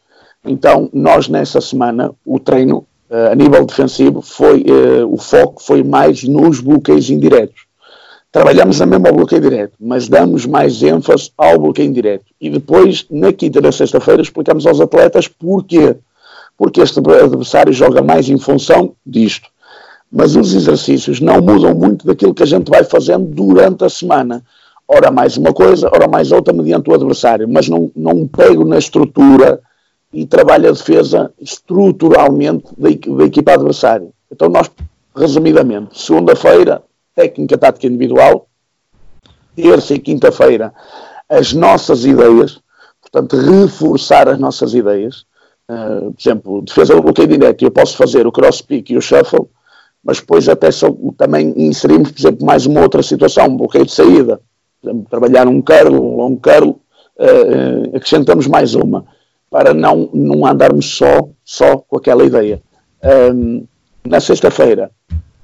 Então, 0.46 0.90
nós 0.94 1.28
nessa 1.28 1.60
semana, 1.60 2.16
o 2.26 2.40
treino 2.40 2.86
uh, 3.10 3.34
a 3.34 3.36
nível 3.36 3.66
defensivo 3.66 4.22
foi, 4.22 4.64
o 5.06 5.18
foco 5.18 5.62
foi 5.62 5.84
mais 5.84 6.24
nos 6.24 6.62
bloqueios 6.62 7.10
indiretos 7.10 7.69
trabalhamos 8.31 8.81
a 8.81 8.86
mesma 8.86 9.12
bloqueio 9.12 9.41
direto, 9.41 9.74
mas 9.79 10.07
damos 10.07 10.45
mais 10.45 10.81
ênfase 10.83 11.31
ao 11.38 11.59
bloqueio 11.59 11.89
indireto. 11.89 12.25
E 12.39 12.50
depois, 12.50 13.05
na 13.09 13.33
quinta 13.33 13.59
e 13.59 13.62
na 13.62 13.71
sexta-feira, 13.71 14.21
explicamos 14.21 14.65
aos 14.65 14.79
atletas 14.79 15.27
porquê. 15.27 15.95
Porque 16.57 16.81
este 16.81 17.00
adversário 17.00 17.71
joga 17.71 18.01
mais 18.01 18.29
em 18.29 18.38
função 18.38 18.93
disto. 19.05 19.48
Mas 20.12 20.36
os 20.36 20.53
exercícios 20.53 21.19
não 21.19 21.41
mudam 21.41 21.74
muito 21.74 22.05
daquilo 22.05 22.33
que 22.33 22.43
a 22.43 22.45
gente 22.45 22.69
vai 22.69 22.83
fazendo 22.83 23.25
durante 23.25 23.83
a 23.83 23.89
semana. 23.89 24.43
Ora 24.88 25.09
mais 25.12 25.38
uma 25.38 25.53
coisa, 25.53 25.89
ora 25.93 26.07
mais 26.07 26.31
outra, 26.31 26.53
mediante 26.53 26.89
o 26.89 26.93
adversário. 26.93 27.48
Mas 27.48 27.69
não, 27.69 27.91
não 27.95 28.27
pego 28.27 28.65
na 28.65 28.77
estrutura 28.77 29.59
e 30.12 30.25
trabalho 30.25 30.67
a 30.67 30.71
defesa 30.71 31.31
estruturalmente 31.39 32.65
da, 32.77 32.89
da 32.89 33.24
equipa 33.24 33.53
adversária. 33.53 34.09
Então 34.31 34.50
nós, 34.50 34.69
resumidamente, 35.15 36.00
segunda-feira 36.00 36.83
técnica 37.20 37.58
tática 37.58 37.88
individual, 37.88 38.48
terça 39.54 39.94
e 39.94 40.00
quinta-feira, 40.00 40.74
as 41.28 41.52
nossas 41.52 42.06
ideias, 42.06 42.62
portanto, 43.02 43.36
reforçar 43.36 44.30
as 44.30 44.40
nossas 44.40 44.74
ideias. 44.74 45.26
Uh, 45.70 46.12
por 46.14 46.22
exemplo, 46.22 46.62
defesa 46.62 46.96
do 46.96 47.02
bloqueio 47.02 47.28
direto, 47.28 47.64
eu 47.64 47.72
posso 47.72 47.98
fazer 47.98 48.26
o 48.26 48.32
cross 48.32 48.62
pick 48.62 48.90
e 48.90 48.98
o 48.98 49.02
shuffle, 49.02 49.48
mas 50.02 50.20
depois 50.20 50.48
até 50.48 50.72
só, 50.72 50.90
também 51.18 51.54
inserimos, 51.58 52.12
por 52.12 52.20
exemplo, 52.20 52.46
mais 52.46 52.66
uma 52.66 52.82
outra 52.82 53.04
situação, 53.04 53.48
um 53.48 53.58
bloqueio 53.58 53.86
de 53.86 53.92
saída. 53.92 54.40
Exemplo, 54.82 55.06
trabalhar 55.10 55.46
um 55.46 55.62
curl, 55.62 55.94
um 55.94 56.16
long 56.16 56.38
curl, 56.38 56.70
uh, 56.70 57.96
acrescentamos 57.96 58.48
mais 58.48 58.76
uma, 58.76 59.06
para 59.52 59.74
não, 59.74 60.10
não 60.14 60.46
andarmos 60.46 60.98
só, 60.98 61.28
só 61.44 61.78
com 61.80 61.98
aquela 61.98 62.24
ideia. 62.24 62.62
Um, 63.34 63.68
na 64.08 64.22
sexta-feira, 64.22 64.90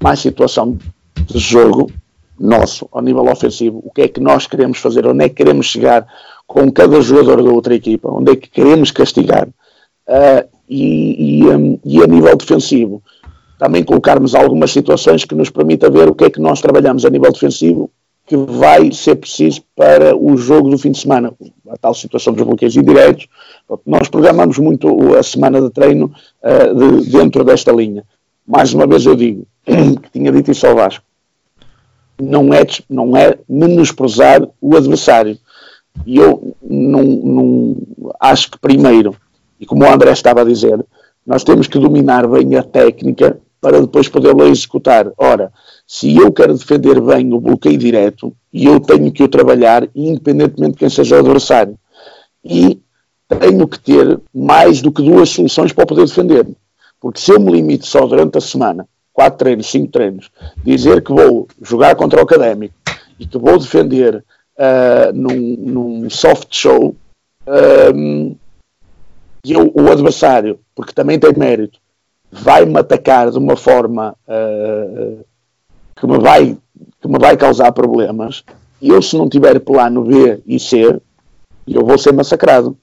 mais 0.01 0.20
situação 0.20 0.77
de 1.25 1.39
jogo 1.39 1.91
nosso, 2.39 2.88
ao 2.91 3.01
nível 3.01 3.25
ofensivo, 3.29 3.81
o 3.84 3.91
que 3.91 4.01
é 4.03 4.07
que 4.07 4.19
nós 4.19 4.45
queremos 4.45 4.77
fazer, 4.79 5.07
onde 5.07 5.25
é 5.25 5.29
que 5.29 5.36
queremos 5.36 5.67
chegar 5.67 6.05
com 6.45 6.72
cada 6.72 7.01
jogador 7.01 7.41
da 7.41 7.50
outra 7.50 7.74
equipa, 7.74 8.12
onde 8.12 8.31
é 8.31 8.36
que 8.36 8.50
queremos 8.50 8.91
castigar, 8.91 9.48
uh, 9.48 10.48
e, 10.67 11.39
e, 11.39 11.48
um, 11.48 11.79
e, 11.84 12.03
a 12.03 12.07
nível 12.07 12.36
defensivo, 12.36 13.01
também 13.57 13.84
colocarmos 13.84 14.36
algumas 14.36 14.72
situações 14.72 15.24
que 15.24 15.36
nos 15.36 15.50
permita 15.50 15.89
ver 15.89 16.10
o 16.10 16.15
que 16.15 16.25
é 16.25 16.29
que 16.29 16.41
nós 16.41 16.62
trabalhamos 16.62 17.05
a 17.05 17.10
nível 17.10 17.31
defensivo 17.31 17.89
que 18.27 18.36
vai 18.36 18.91
ser 18.91 19.15
preciso 19.15 19.62
para 19.75 20.15
o 20.15 20.36
jogo 20.36 20.69
do 20.69 20.77
fim 20.77 20.91
de 20.91 20.98
semana. 20.98 21.31
A 21.69 21.77
tal 21.77 21.93
situação 21.93 22.34
dos 22.34 22.43
bloqueios 22.43 22.75
indiretos. 22.75 23.27
Nós 23.86 24.10
programamos 24.10 24.57
muito 24.57 25.15
a 25.15 25.22
semana 25.22 25.62
de 25.62 25.69
treino 25.69 26.12
uh, 26.43 27.01
de, 27.01 27.12
dentro 27.12 27.43
desta 27.43 27.72
linha. 27.72 28.03
Mais 28.48 28.74
uma 28.74 28.88
vez 28.88 29.05
eu 29.05 29.15
digo, 29.15 29.45
que 30.01 30.12
tinha 30.12 30.31
dito 30.31 30.51
isso 30.51 30.65
ao 30.67 30.75
Vasco, 30.75 31.03
não 32.19 32.53
é, 32.53 32.65
não 32.89 33.17
é 33.17 33.38
menosprezar 33.48 34.48
o 34.62 34.75
adversário. 34.75 35.38
E 36.05 36.17
eu 36.17 36.55
não, 36.62 37.03
não, 37.03 37.77
acho 38.19 38.51
que 38.51 38.60
primeiro, 38.60 39.15
e 39.60 39.65
como 39.65 39.84
o 39.84 39.91
André 39.91 40.12
estava 40.12 40.41
a 40.41 40.45
dizer, 40.45 40.86
nós 41.25 41.43
temos 41.43 41.67
que 41.67 41.79
dominar 41.79 42.27
bem 42.27 42.55
a 42.55 42.63
técnica 42.63 43.39
para 43.60 43.81
depois 43.81 44.07
poder 44.07 44.38
executar. 44.41 45.12
Ora, 45.17 45.51
se 45.88 46.15
eu 46.15 46.31
quero 46.31 46.53
defender 46.53 47.01
bem 47.01 47.34
o 47.34 47.39
bloqueio 47.39 47.77
direto, 47.77 48.36
e 48.53 48.65
eu 48.65 48.79
tenho 48.79 49.12
que 49.12 49.24
o 49.24 49.27
trabalhar, 49.27 49.88
independentemente 49.95 50.74
de 50.74 50.77
quem 50.77 50.89
seja 50.89 51.15
o 51.15 51.19
adversário. 51.19 51.77
E 52.43 52.79
tenho 53.27 53.67
que 53.67 53.79
ter 53.79 54.19
mais 54.34 54.81
do 54.81 54.91
que 54.91 55.01
duas 55.01 55.29
soluções 55.29 55.74
para 55.74 55.86
poder 55.86 56.05
defender. 56.05 56.48
Porque 57.01 57.19
se 57.19 57.31
eu 57.31 57.39
me 57.39 57.51
limito 57.51 57.88
só 57.88 58.05
durante 58.05 58.38
a 58.38 58.41
semana 58.41 58.88
quatro 59.15 59.39
treinos, 59.39 59.72
cinco 59.72 59.93
treinos, 59.93 60.29
dizer 60.62 61.01
que 61.01 61.13
vou 61.13 61.48
jogar 61.62 61.95
contra 61.95 62.19
o 62.19 62.24
académico 62.24 62.75
e 63.17 63.25
que 63.25 63.38
vou 63.38 63.57
defender 63.57 64.17
uh, 64.57 65.13
num, 65.13 65.55
num, 65.57 66.10
soft 66.10 66.53
show 66.53 66.93
um, 67.95 68.36
e 69.45 69.53
eu, 69.53 69.72
o 69.74 69.89
adversário, 69.89 70.60
porque 70.75 70.91
também 70.91 71.17
tem 71.17 71.34
mérito, 71.38 71.79
vai-me 72.29 72.77
atacar 72.77 73.31
de 73.31 73.38
uma 73.38 73.55
forma 73.55 74.13
uh, 74.27 75.25
que, 75.95 76.05
me 76.05 76.19
vai, 76.19 76.57
que 77.00 77.07
me 77.07 77.17
vai 77.17 77.38
causar 77.38 77.72
problemas, 77.72 78.43
e 78.81 78.89
eu 78.89 79.01
se 79.01 79.15
não 79.15 79.29
tiver 79.29 79.60
plano 79.62 80.03
B 80.03 80.41
e 80.45 80.60
C, 80.60 81.00
eu 81.65 81.86
vou 81.86 81.98
ser 81.98 82.12
massacrado. 82.12 82.77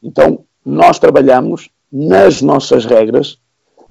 Então, 0.00 0.44
nós 0.64 1.00
trabalhamos 1.00 1.70
nas 1.90 2.40
nossas 2.40 2.84
regras 2.84 3.38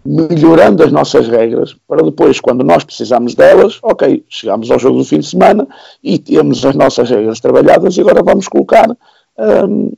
melhorando 0.06 0.84
as 0.84 0.92
nossas 0.92 1.28
regras 1.28 1.76
para 1.88 2.04
depois, 2.04 2.40
quando 2.40 2.64
nós 2.64 2.84
precisamos 2.84 3.34
delas, 3.34 3.80
ok, 3.82 4.24
chegamos 4.30 4.70
ao 4.70 4.78
jogo 4.78 5.00
do 5.00 5.06
fim 5.06 5.20
de 5.20 5.26
semana 5.26 5.68
e 6.04 6.20
temos 6.20 6.64
as 6.64 6.76
nossas 6.76 7.10
regras 7.10 7.40
trabalhadas 7.40 7.98
e 7.98 8.02
agora 8.02 8.22
vamos 8.22 8.48
colocar 8.48 8.96
um, 9.68 9.92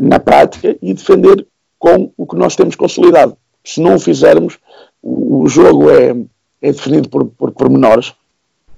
na 0.00 0.18
prática 0.18 0.76
e 0.80 0.94
defender 0.94 1.46
com 1.78 2.10
o 2.16 2.26
que 2.26 2.36
nós 2.36 2.56
temos 2.56 2.74
consolidado. 2.76 3.36
Se 3.62 3.80
não 3.80 3.96
o 3.96 4.00
fizermos, 4.00 4.58
o, 5.02 5.46
jogo 5.48 5.90
é, 5.90 6.16
é 6.62 6.72
definido 6.72 7.08
por, 7.08 7.26
por 7.26 7.52
pormenores. 7.52 8.14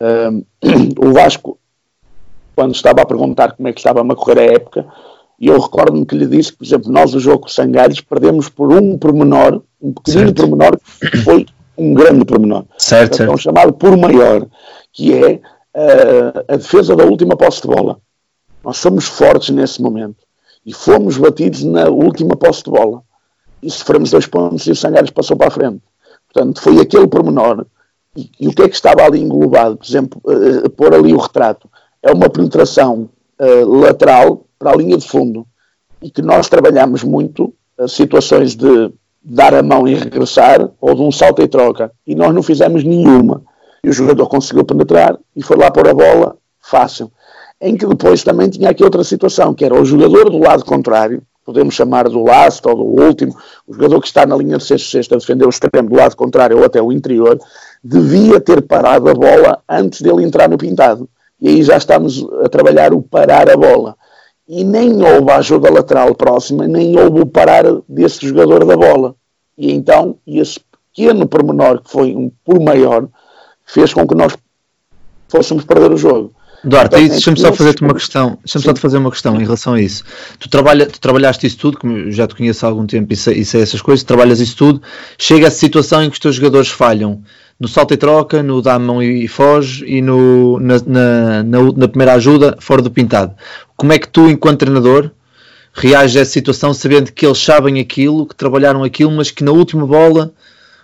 Um, 0.00 0.42
o 1.08 1.12
Vasco, 1.12 1.56
quando 2.56 2.74
estava 2.74 3.02
a 3.02 3.06
perguntar 3.06 3.52
como 3.52 3.68
é 3.68 3.72
que 3.72 3.78
estava 3.78 4.00
a 4.00 4.16
correr 4.16 4.40
a 4.40 4.54
época, 4.54 4.86
e 5.38 5.46
eu 5.46 5.58
recordo-me 5.60 6.04
que 6.04 6.16
lhe 6.16 6.26
disse 6.26 6.50
que, 6.52 6.58
por 6.58 6.64
exemplo, 6.64 6.90
nós 6.90 7.14
o 7.14 7.20
jogo 7.20 7.42
com 7.42 7.48
Sangalhos 7.48 8.00
perdemos 8.00 8.48
por 8.48 8.72
um 8.72 8.98
pormenor, 8.98 9.62
um 9.80 9.92
pequenino 9.92 10.26
certo. 10.26 10.42
pormenor, 10.42 10.80
que 11.00 11.16
foi 11.18 11.46
um 11.76 11.94
grande 11.94 12.24
pormenor. 12.24 12.64
Certo, 12.76 13.22
então, 13.22 13.36
chamado 13.36 13.72
por 13.72 13.96
maior, 13.96 14.46
que 14.92 15.14
é 15.14 15.34
uh, 15.34 16.44
a 16.48 16.56
defesa 16.56 16.96
da 16.96 17.04
última 17.04 17.36
posse 17.36 17.62
de 17.62 17.68
bola. 17.68 18.00
Nós 18.64 18.78
somos 18.78 19.06
fortes 19.06 19.50
nesse 19.50 19.80
momento. 19.80 20.26
E 20.66 20.74
fomos 20.74 21.16
batidos 21.16 21.62
na 21.62 21.88
última 21.88 22.34
posse 22.36 22.64
de 22.64 22.70
bola. 22.70 23.02
e 23.62 23.70
sofremos 23.70 24.10
dois 24.10 24.26
pontos 24.26 24.66
e 24.66 24.72
o 24.72 24.76
Sangares 24.76 25.10
passou 25.10 25.36
para 25.36 25.48
a 25.48 25.52
frente. 25.52 25.80
Portanto, 26.32 26.60
foi 26.60 26.80
aquele 26.80 27.06
pormenor. 27.06 27.64
E, 28.16 28.28
e 28.40 28.48
o 28.48 28.52
que 28.52 28.62
é 28.62 28.68
que 28.68 28.74
estava 28.74 29.04
ali 29.04 29.20
englobado? 29.20 29.76
Por 29.76 29.86
exemplo, 29.86 30.20
uh, 30.24 30.68
pôr 30.70 30.92
ali 30.92 31.14
o 31.14 31.18
retrato. 31.18 31.70
É 32.02 32.10
uma 32.10 32.28
penetração 32.28 33.08
uh, 33.40 33.80
lateral 33.80 34.47
para 34.58 34.72
a 34.72 34.76
linha 34.76 34.96
de 34.96 35.06
fundo 35.06 35.46
e 36.02 36.10
que 36.10 36.22
nós 36.22 36.48
trabalhamos 36.48 37.02
muito 37.02 37.54
uh, 37.78 37.88
situações 37.88 38.54
de 38.54 38.92
dar 39.22 39.54
a 39.54 39.62
mão 39.62 39.86
e 39.86 39.94
regressar 39.94 40.70
ou 40.80 40.94
de 40.94 41.02
um 41.02 41.12
salto 41.12 41.42
e 41.42 41.48
troca. 41.48 41.92
E 42.06 42.14
nós 42.14 42.34
não 42.34 42.42
fizemos 42.42 42.84
nenhuma. 42.84 43.42
E 43.82 43.88
o 43.88 43.92
jogador 43.92 44.26
conseguiu 44.28 44.64
penetrar 44.64 45.18
e 45.36 45.42
foi 45.42 45.56
lá 45.56 45.70
pôr 45.70 45.88
a 45.88 45.94
bola 45.94 46.36
fácil. 46.60 47.10
Em 47.60 47.76
que 47.76 47.86
depois 47.86 48.22
também 48.22 48.48
tinha 48.48 48.70
aqui 48.70 48.84
outra 48.84 49.02
situação, 49.02 49.52
que 49.52 49.64
era 49.64 49.74
o 49.74 49.84
jogador 49.84 50.30
do 50.30 50.38
lado 50.38 50.64
contrário, 50.64 51.22
podemos 51.44 51.74
chamar 51.74 52.08
do 52.08 52.22
last 52.22 52.66
ou 52.68 52.76
do 52.76 53.02
último, 53.02 53.34
o 53.66 53.72
jogador 53.72 54.00
que 54.00 54.06
está 54.06 54.26
na 54.26 54.36
linha 54.36 54.58
de 54.58 54.64
sexto-sexto 54.64 55.14
a 55.14 55.18
defender 55.18 55.46
o 55.46 55.48
extremo 55.48 55.88
do 55.88 55.96
lado 55.96 56.14
contrário 56.14 56.58
ou 56.58 56.64
até 56.64 56.80
o 56.80 56.92
interior, 56.92 57.38
devia 57.82 58.38
ter 58.38 58.60
parado 58.62 59.08
a 59.08 59.14
bola 59.14 59.62
antes 59.68 60.02
dele 60.02 60.24
entrar 60.24 60.48
no 60.48 60.58
pintado. 60.58 61.08
E 61.40 61.48
aí 61.48 61.62
já 61.62 61.76
estamos 61.76 62.24
a 62.44 62.48
trabalhar 62.48 62.92
o 62.92 63.00
parar 63.00 63.48
a 63.48 63.56
bola. 63.56 63.96
E 64.48 64.64
nem 64.64 65.02
houve 65.02 65.30
a 65.30 65.36
ajuda 65.36 65.70
lateral 65.70 66.14
próxima, 66.14 66.66
nem 66.66 66.98
houve 66.98 67.20
o 67.20 67.26
parar 67.26 67.64
desse 67.86 68.26
jogador 68.26 68.64
da 68.64 68.76
bola. 68.76 69.14
E 69.56 69.70
então, 69.72 70.16
esse 70.26 70.58
pequeno 70.94 71.28
pormenor, 71.28 71.82
que 71.82 71.90
foi 71.90 72.16
um 72.16 72.30
por 72.44 72.58
maior, 72.58 73.06
fez 73.66 73.92
com 73.92 74.06
que 74.06 74.14
nós 74.14 74.36
fôssemos 75.28 75.64
perder 75.64 75.92
o 75.92 75.96
jogo. 75.96 76.32
Duarte, 76.64 76.96
então, 76.96 77.08
deixa-me 77.08 77.38
só 77.38 77.52
fazer-te 77.52 77.82
uma 77.82 77.94
questão, 77.94 78.38
deixa-me 78.44 78.64
só 78.64 78.72
te 78.72 78.80
fazer 78.80 78.98
uma 78.98 79.10
questão 79.10 79.36
em 79.36 79.44
relação 79.44 79.74
a 79.74 79.80
isso. 79.80 80.02
Tu, 80.40 80.48
trabalha, 80.48 80.86
tu 80.86 81.00
trabalhaste 81.00 81.46
isso 81.46 81.58
tudo, 81.58 81.78
como 81.78 82.10
já 82.10 82.26
te 82.26 82.34
conheço 82.34 82.66
há 82.66 82.68
algum 82.68 82.84
tempo 82.84 83.12
e 83.12 83.16
sei, 83.16 83.38
e 83.38 83.44
sei 83.44 83.62
essas 83.62 83.80
coisas, 83.80 84.02
trabalhas 84.02 84.40
isso 84.40 84.56
tudo, 84.56 84.82
chega 85.16 85.46
a 85.46 85.50
situação 85.50 86.02
em 86.02 86.08
que 86.08 86.14
os 86.14 86.18
teus 86.18 86.34
jogadores 86.34 86.68
falham 86.68 87.22
no 87.58 87.66
salto 87.66 87.92
e 87.92 87.96
troca, 87.96 88.42
no 88.42 88.62
dá 88.62 88.74
a 88.74 88.78
mão 88.78 89.02
e 89.02 89.26
foge 89.26 89.84
e 89.84 90.00
no, 90.00 90.60
na, 90.60 90.74
na, 90.86 91.42
na, 91.42 91.62
na, 91.76 91.88
primeira 91.88 92.14
ajuda 92.14 92.56
fora 92.60 92.80
do 92.80 92.90
pintado. 92.90 93.34
Como 93.76 93.92
é 93.92 93.98
que 93.98 94.08
tu, 94.08 94.28
enquanto 94.28 94.60
treinador, 94.60 95.10
reages 95.72 96.16
a 96.16 96.20
essa 96.20 96.30
situação 96.30 96.72
sabendo 96.72 97.12
que 97.12 97.26
eles 97.26 97.38
sabem 97.38 97.80
aquilo, 97.80 98.26
que 98.26 98.34
trabalharam 98.34 98.84
aquilo, 98.84 99.10
mas 99.10 99.30
que 99.30 99.42
na 99.42 99.50
última 99.50 99.86
bola, 99.86 100.32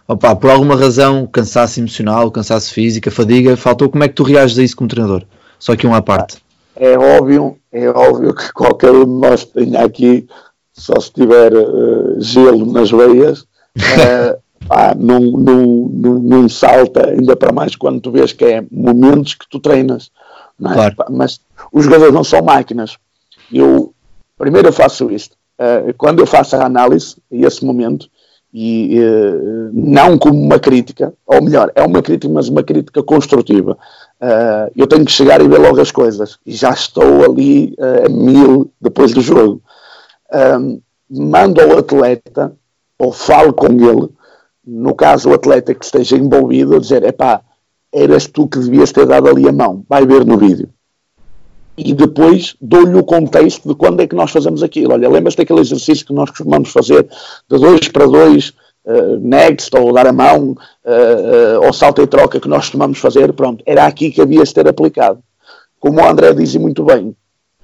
opa, 0.08 0.34
por 0.34 0.50
alguma 0.50 0.74
razão, 0.74 1.26
cansaço 1.26 1.78
emocional, 1.78 2.30
cansaço 2.30 2.72
físico, 2.72 3.10
fadiga, 3.10 3.56
faltou, 3.56 3.88
como 3.88 4.02
é 4.02 4.08
que 4.08 4.14
tu 4.14 4.24
reages 4.24 4.58
a 4.58 4.62
isso 4.62 4.76
como 4.76 4.90
treinador? 4.90 5.22
Só 5.58 5.76
que 5.76 5.86
um 5.86 5.94
à 5.94 6.02
parte. 6.02 6.38
É 6.76 6.98
óbvio, 6.98 7.56
é 7.72 7.88
óbvio 7.88 8.34
que 8.34 8.52
qualquer 8.52 8.90
um 8.90 9.04
de 9.04 9.28
nós 9.28 9.44
tenha 9.44 9.84
aqui, 9.84 10.26
só 10.72 10.98
se 10.98 11.12
tiver 11.12 11.52
uh, 11.54 12.20
gelo 12.20 12.66
nas 12.66 12.90
veias, 12.90 13.42
uh, 13.42 14.36
ah, 14.70 14.94
não, 14.94 15.20
não, 15.20 15.66
não, 15.92 16.18
não, 16.18 16.48
salta, 16.48 17.10
ainda 17.10 17.36
para 17.36 17.52
mais 17.52 17.76
quando 17.76 18.00
tu 18.00 18.10
vês 18.10 18.32
que 18.32 18.44
é 18.44 18.64
momentos 18.70 19.34
que 19.34 19.48
tu 19.48 19.58
treinas. 19.58 20.10
É? 20.60 20.72
Claro. 20.72 20.94
Mas 21.10 21.40
os 21.72 21.84
jogadores 21.84 22.14
não 22.14 22.24
são 22.24 22.42
máquinas. 22.42 22.96
Eu 23.52 23.94
primeiro 24.38 24.68
eu 24.68 24.72
faço 24.72 25.10
isto. 25.10 25.36
Uh, 25.58 25.94
quando 25.96 26.20
eu 26.20 26.26
faço 26.26 26.56
a 26.56 26.64
análise, 26.64 27.16
esse 27.30 27.64
momento, 27.64 28.08
e 28.52 28.98
uh, 28.98 29.70
não 29.72 30.18
como 30.18 30.40
uma 30.40 30.58
crítica, 30.58 31.12
ou 31.26 31.42
melhor, 31.42 31.70
é 31.74 31.82
uma 31.82 32.02
crítica, 32.02 32.32
mas 32.32 32.48
uma 32.48 32.62
crítica 32.62 33.02
construtiva. 33.02 33.76
Uh, 34.20 34.70
eu 34.76 34.86
tenho 34.86 35.04
que 35.04 35.12
chegar 35.12 35.40
e 35.40 35.48
ver 35.48 35.58
logo 35.58 35.80
as 35.80 35.90
coisas. 35.90 36.38
E 36.44 36.52
já 36.52 36.70
estou 36.70 37.24
ali 37.24 37.74
a 37.78 38.08
mil 38.08 38.70
depois 38.80 39.12
do 39.12 39.20
jogo. 39.20 39.62
mando 41.08 41.60
ao 41.60 41.78
atleta, 41.78 42.52
ou 42.98 43.12
falo 43.12 43.52
com 43.52 43.66
ele, 43.66 44.08
no 44.66 44.94
caso 44.94 45.30
o 45.30 45.34
atleta 45.34 45.74
que 45.74 45.84
esteja 45.84 46.16
envolvido, 46.16 46.80
dizer: 46.80 47.02
epá, 47.04 47.40
eras 47.92 48.26
tu 48.26 48.48
que 48.48 48.58
devias 48.58 48.92
ter 48.92 49.06
dado 49.06 49.28
ali 49.28 49.48
a 49.48 49.52
mão, 49.52 49.84
vai 49.88 50.04
ver 50.06 50.24
no 50.24 50.36
vídeo. 50.36 50.68
E 51.76 51.92
depois 51.92 52.56
dou-lhe 52.60 52.96
o 52.96 53.04
contexto 53.04 53.68
de 53.68 53.74
quando 53.74 54.00
é 54.00 54.06
que 54.06 54.14
nós 54.14 54.30
fazemos 54.30 54.62
aquilo. 54.62 54.92
Olha, 54.92 55.08
lembras-te 55.08 55.38
daquele 55.38 55.60
exercício 55.60 56.06
que 56.06 56.12
nós 56.12 56.30
costumamos 56.30 56.70
fazer 56.70 57.02
de 57.02 57.58
dois 57.58 57.88
para 57.88 58.06
dois, 58.06 58.52
uh, 58.84 59.18
next, 59.20 59.76
ou 59.76 59.92
dar 59.92 60.06
a 60.06 60.12
mão, 60.12 60.50
uh, 60.50 61.58
uh, 61.60 61.66
ou 61.66 61.72
salto 61.72 62.00
e 62.00 62.06
troca 62.06 62.38
que 62.38 62.48
nós 62.48 62.66
costumamos 62.66 62.98
fazer? 62.98 63.32
Pronto, 63.32 63.62
era 63.66 63.86
aqui 63.86 64.10
que 64.10 64.20
havia 64.20 64.44
de 64.44 64.54
ter 64.54 64.68
aplicado. 64.68 65.18
Como 65.80 66.00
o 66.00 66.04
André 66.04 66.32
dizia 66.32 66.60
muito 66.60 66.84
bem, 66.84 67.14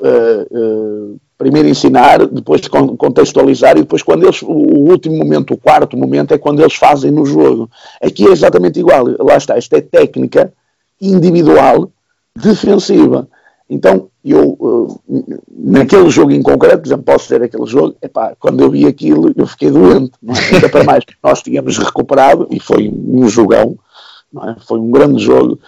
uh, 0.00 1.20
primeiro 1.38 1.68
ensinar, 1.68 2.26
depois 2.26 2.60
contextualizar 2.68 3.72
e 3.72 3.80
depois 3.80 4.02
quando 4.02 4.24
eles, 4.24 4.42
o 4.42 4.48
último 4.48 5.16
momento, 5.16 5.54
o 5.54 5.58
quarto 5.58 5.96
momento 5.96 6.34
é 6.34 6.38
quando 6.38 6.60
eles 6.60 6.74
fazem 6.74 7.10
no 7.10 7.24
jogo. 7.24 7.70
Aqui 8.02 8.26
é 8.26 8.30
exatamente 8.32 8.78
igual, 8.78 9.06
lá 9.18 9.36
está, 9.36 9.56
esta 9.56 9.78
é 9.78 9.80
técnica 9.80 10.52
individual 11.00 11.90
defensiva. 12.36 13.26
Então, 13.70 14.08
eu, 14.24 15.00
naquele 15.48 16.10
jogo 16.10 16.32
em 16.32 16.42
concreto, 16.42 16.78
por 16.78 16.88
exemplo, 16.88 17.04
posso 17.04 17.24
dizer 17.24 17.42
aquele 17.42 17.66
jogo, 17.66 17.94
epá, 18.02 18.34
quando 18.38 18.60
eu 18.60 18.70
vi 18.70 18.84
aquilo, 18.84 19.32
eu 19.36 19.46
fiquei 19.46 19.70
doente, 19.70 20.12
é? 20.28 20.54
ainda 20.54 20.68
para 20.68 20.84
mais, 20.84 21.04
nós 21.22 21.40
tínhamos 21.40 21.78
recuperado, 21.78 22.48
e 22.50 22.58
foi 22.58 22.88
um 22.92 23.28
jogão, 23.28 23.78
é? 24.42 24.56
foi 24.66 24.78
um 24.78 24.90
grande 24.90 25.22
jogo, 25.22 25.58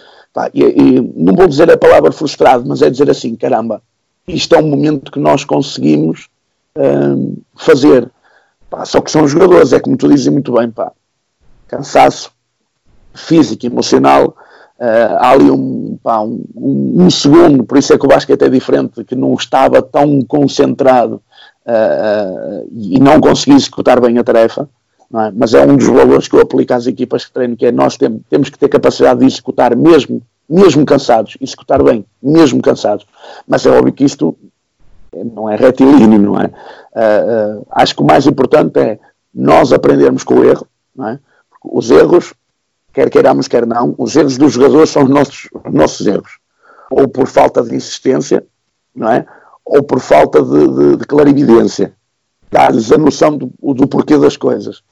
e, 0.53 0.63
e, 0.63 1.01
não 1.15 1.35
vou 1.35 1.47
dizer 1.47 1.71
a 1.71 1.77
palavra 1.79 2.11
frustrado, 2.11 2.69
mas 2.69 2.83
é 2.83 2.91
dizer 2.91 3.09
assim, 3.09 3.37
caramba, 3.37 3.81
isto 4.27 4.55
é 4.55 4.59
um 4.59 4.69
momento 4.69 5.11
que 5.11 5.19
nós 5.19 5.45
conseguimos 5.45 6.29
hum, 6.77 7.37
fazer. 7.57 8.11
Pá, 8.71 8.85
só 8.85 9.01
que 9.01 9.11
são 9.11 9.27
jogadores, 9.27 9.73
é 9.73 9.81
como 9.81 9.97
tu 9.97 10.09
dizes 10.09 10.29
muito 10.29 10.53
bem, 10.53 10.71
pá, 10.71 10.93
cansaço 11.69 12.31
físico, 13.15 13.67
emocional, 13.67 14.37
uh, 14.79 15.17
há 15.19 15.31
ali 15.31 15.51
um, 15.51 15.99
pá, 16.03 16.21
um, 16.21 16.45
um, 16.57 17.11
segundo, 17.11 17.65
por 17.65 17.77
isso 17.77 17.93
é 17.93 17.99
que 17.99 18.07
o 18.07 18.09
basquete 18.09 18.43
é 18.43 18.49
diferente, 18.49 19.05
que 19.05 19.15
não 19.15 19.35
estava 19.35 19.83
tão 19.83 20.23
concentrado 20.23 21.21
uh, 21.67 22.63
uh, 22.63 22.69
e 22.73 22.99
não 22.99 23.21
consegui 23.21 23.57
executar 23.57 24.01
bem 24.01 24.19
a 24.19 24.25
tarefa, 24.25 24.69
é? 25.15 25.31
mas 25.35 25.53
é 25.53 25.65
um 25.67 25.77
dos 25.77 25.87
valores 25.89 26.29
que 26.29 26.37
eu 26.37 26.41
aplico 26.41 26.73
às 26.73 26.87
equipas 26.87 27.27
que 27.27 27.33
treino, 27.33 27.57
que 27.57 27.67
é 27.67 27.73
nós 27.73 27.97
tem, 27.97 28.23
temos 28.31 28.49
que 28.49 28.59
ter 28.59 28.69
capacidade 28.69 29.21
de 29.21 29.27
executar 29.27 29.77
mesmo 29.77 30.23
mesmo 30.53 30.85
cansados, 30.85 31.39
executar 31.41 31.83
bem, 31.83 32.05
mesmo 32.23 32.61
cansados. 32.61 33.07
Mas 33.49 33.65
é 33.65 33.71
óbvio 33.71 33.93
que 33.93 34.05
isto 34.05 34.37
não 35.35 35.49
é 35.49 35.57
retilíneo, 35.57 36.21
não 36.21 36.39
é? 36.39 36.47
Uh, 36.95 37.61
uh, 37.61 37.67
acho 37.71 37.97
que 37.97 38.03
o 38.03 38.05
mais 38.05 38.27
importante 38.27 38.79
é 38.79 38.99
nós 39.35 39.73
aprendermos 39.73 40.23
com 40.23 40.35
o 40.35 40.45
erro, 40.45 40.67
não 40.95 41.09
é? 41.09 41.19
Porque 41.49 41.77
os 41.79 41.91
erros, 41.91 42.35
quer 42.93 43.09
queiramos, 43.09 43.49
quer 43.49 43.67
não, 43.67 43.95
os 43.97 44.15
erros 44.15 44.37
dos 44.37 44.53
jogadores 44.53 44.91
são 44.91 45.05
os 45.05 45.09
nossos, 45.09 45.49
os 45.65 45.73
nossos 45.73 46.07
erros. 46.07 46.39
Ou 46.91 47.09
por 47.09 47.27
falta 47.27 47.63
de 47.63 47.75
insistência, 47.75 48.45
não 48.95 49.09
é? 49.09 49.25
Ou 49.65 49.83
por 49.83 50.01
falta 50.01 50.43
de, 50.43 50.69
de, 50.69 50.97
de 50.99 51.05
clarividência. 51.07 51.95
Dar-lhes 52.51 52.93
a 52.93 52.99
noção 52.99 53.39
do, 53.39 53.51
do 53.73 53.87
porquê 53.87 54.19
das 54.19 54.37
coisas. 54.37 54.83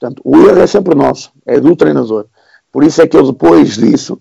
Portanto, 0.00 0.22
o 0.24 0.38
erro 0.48 0.60
é 0.60 0.66
sempre 0.66 0.94
nosso, 0.94 1.30
é 1.44 1.60
do 1.60 1.76
treinador. 1.76 2.24
Por 2.72 2.82
isso 2.82 3.02
é 3.02 3.06
que 3.06 3.16
eu 3.16 3.30
depois 3.30 3.76
disso 3.76 4.18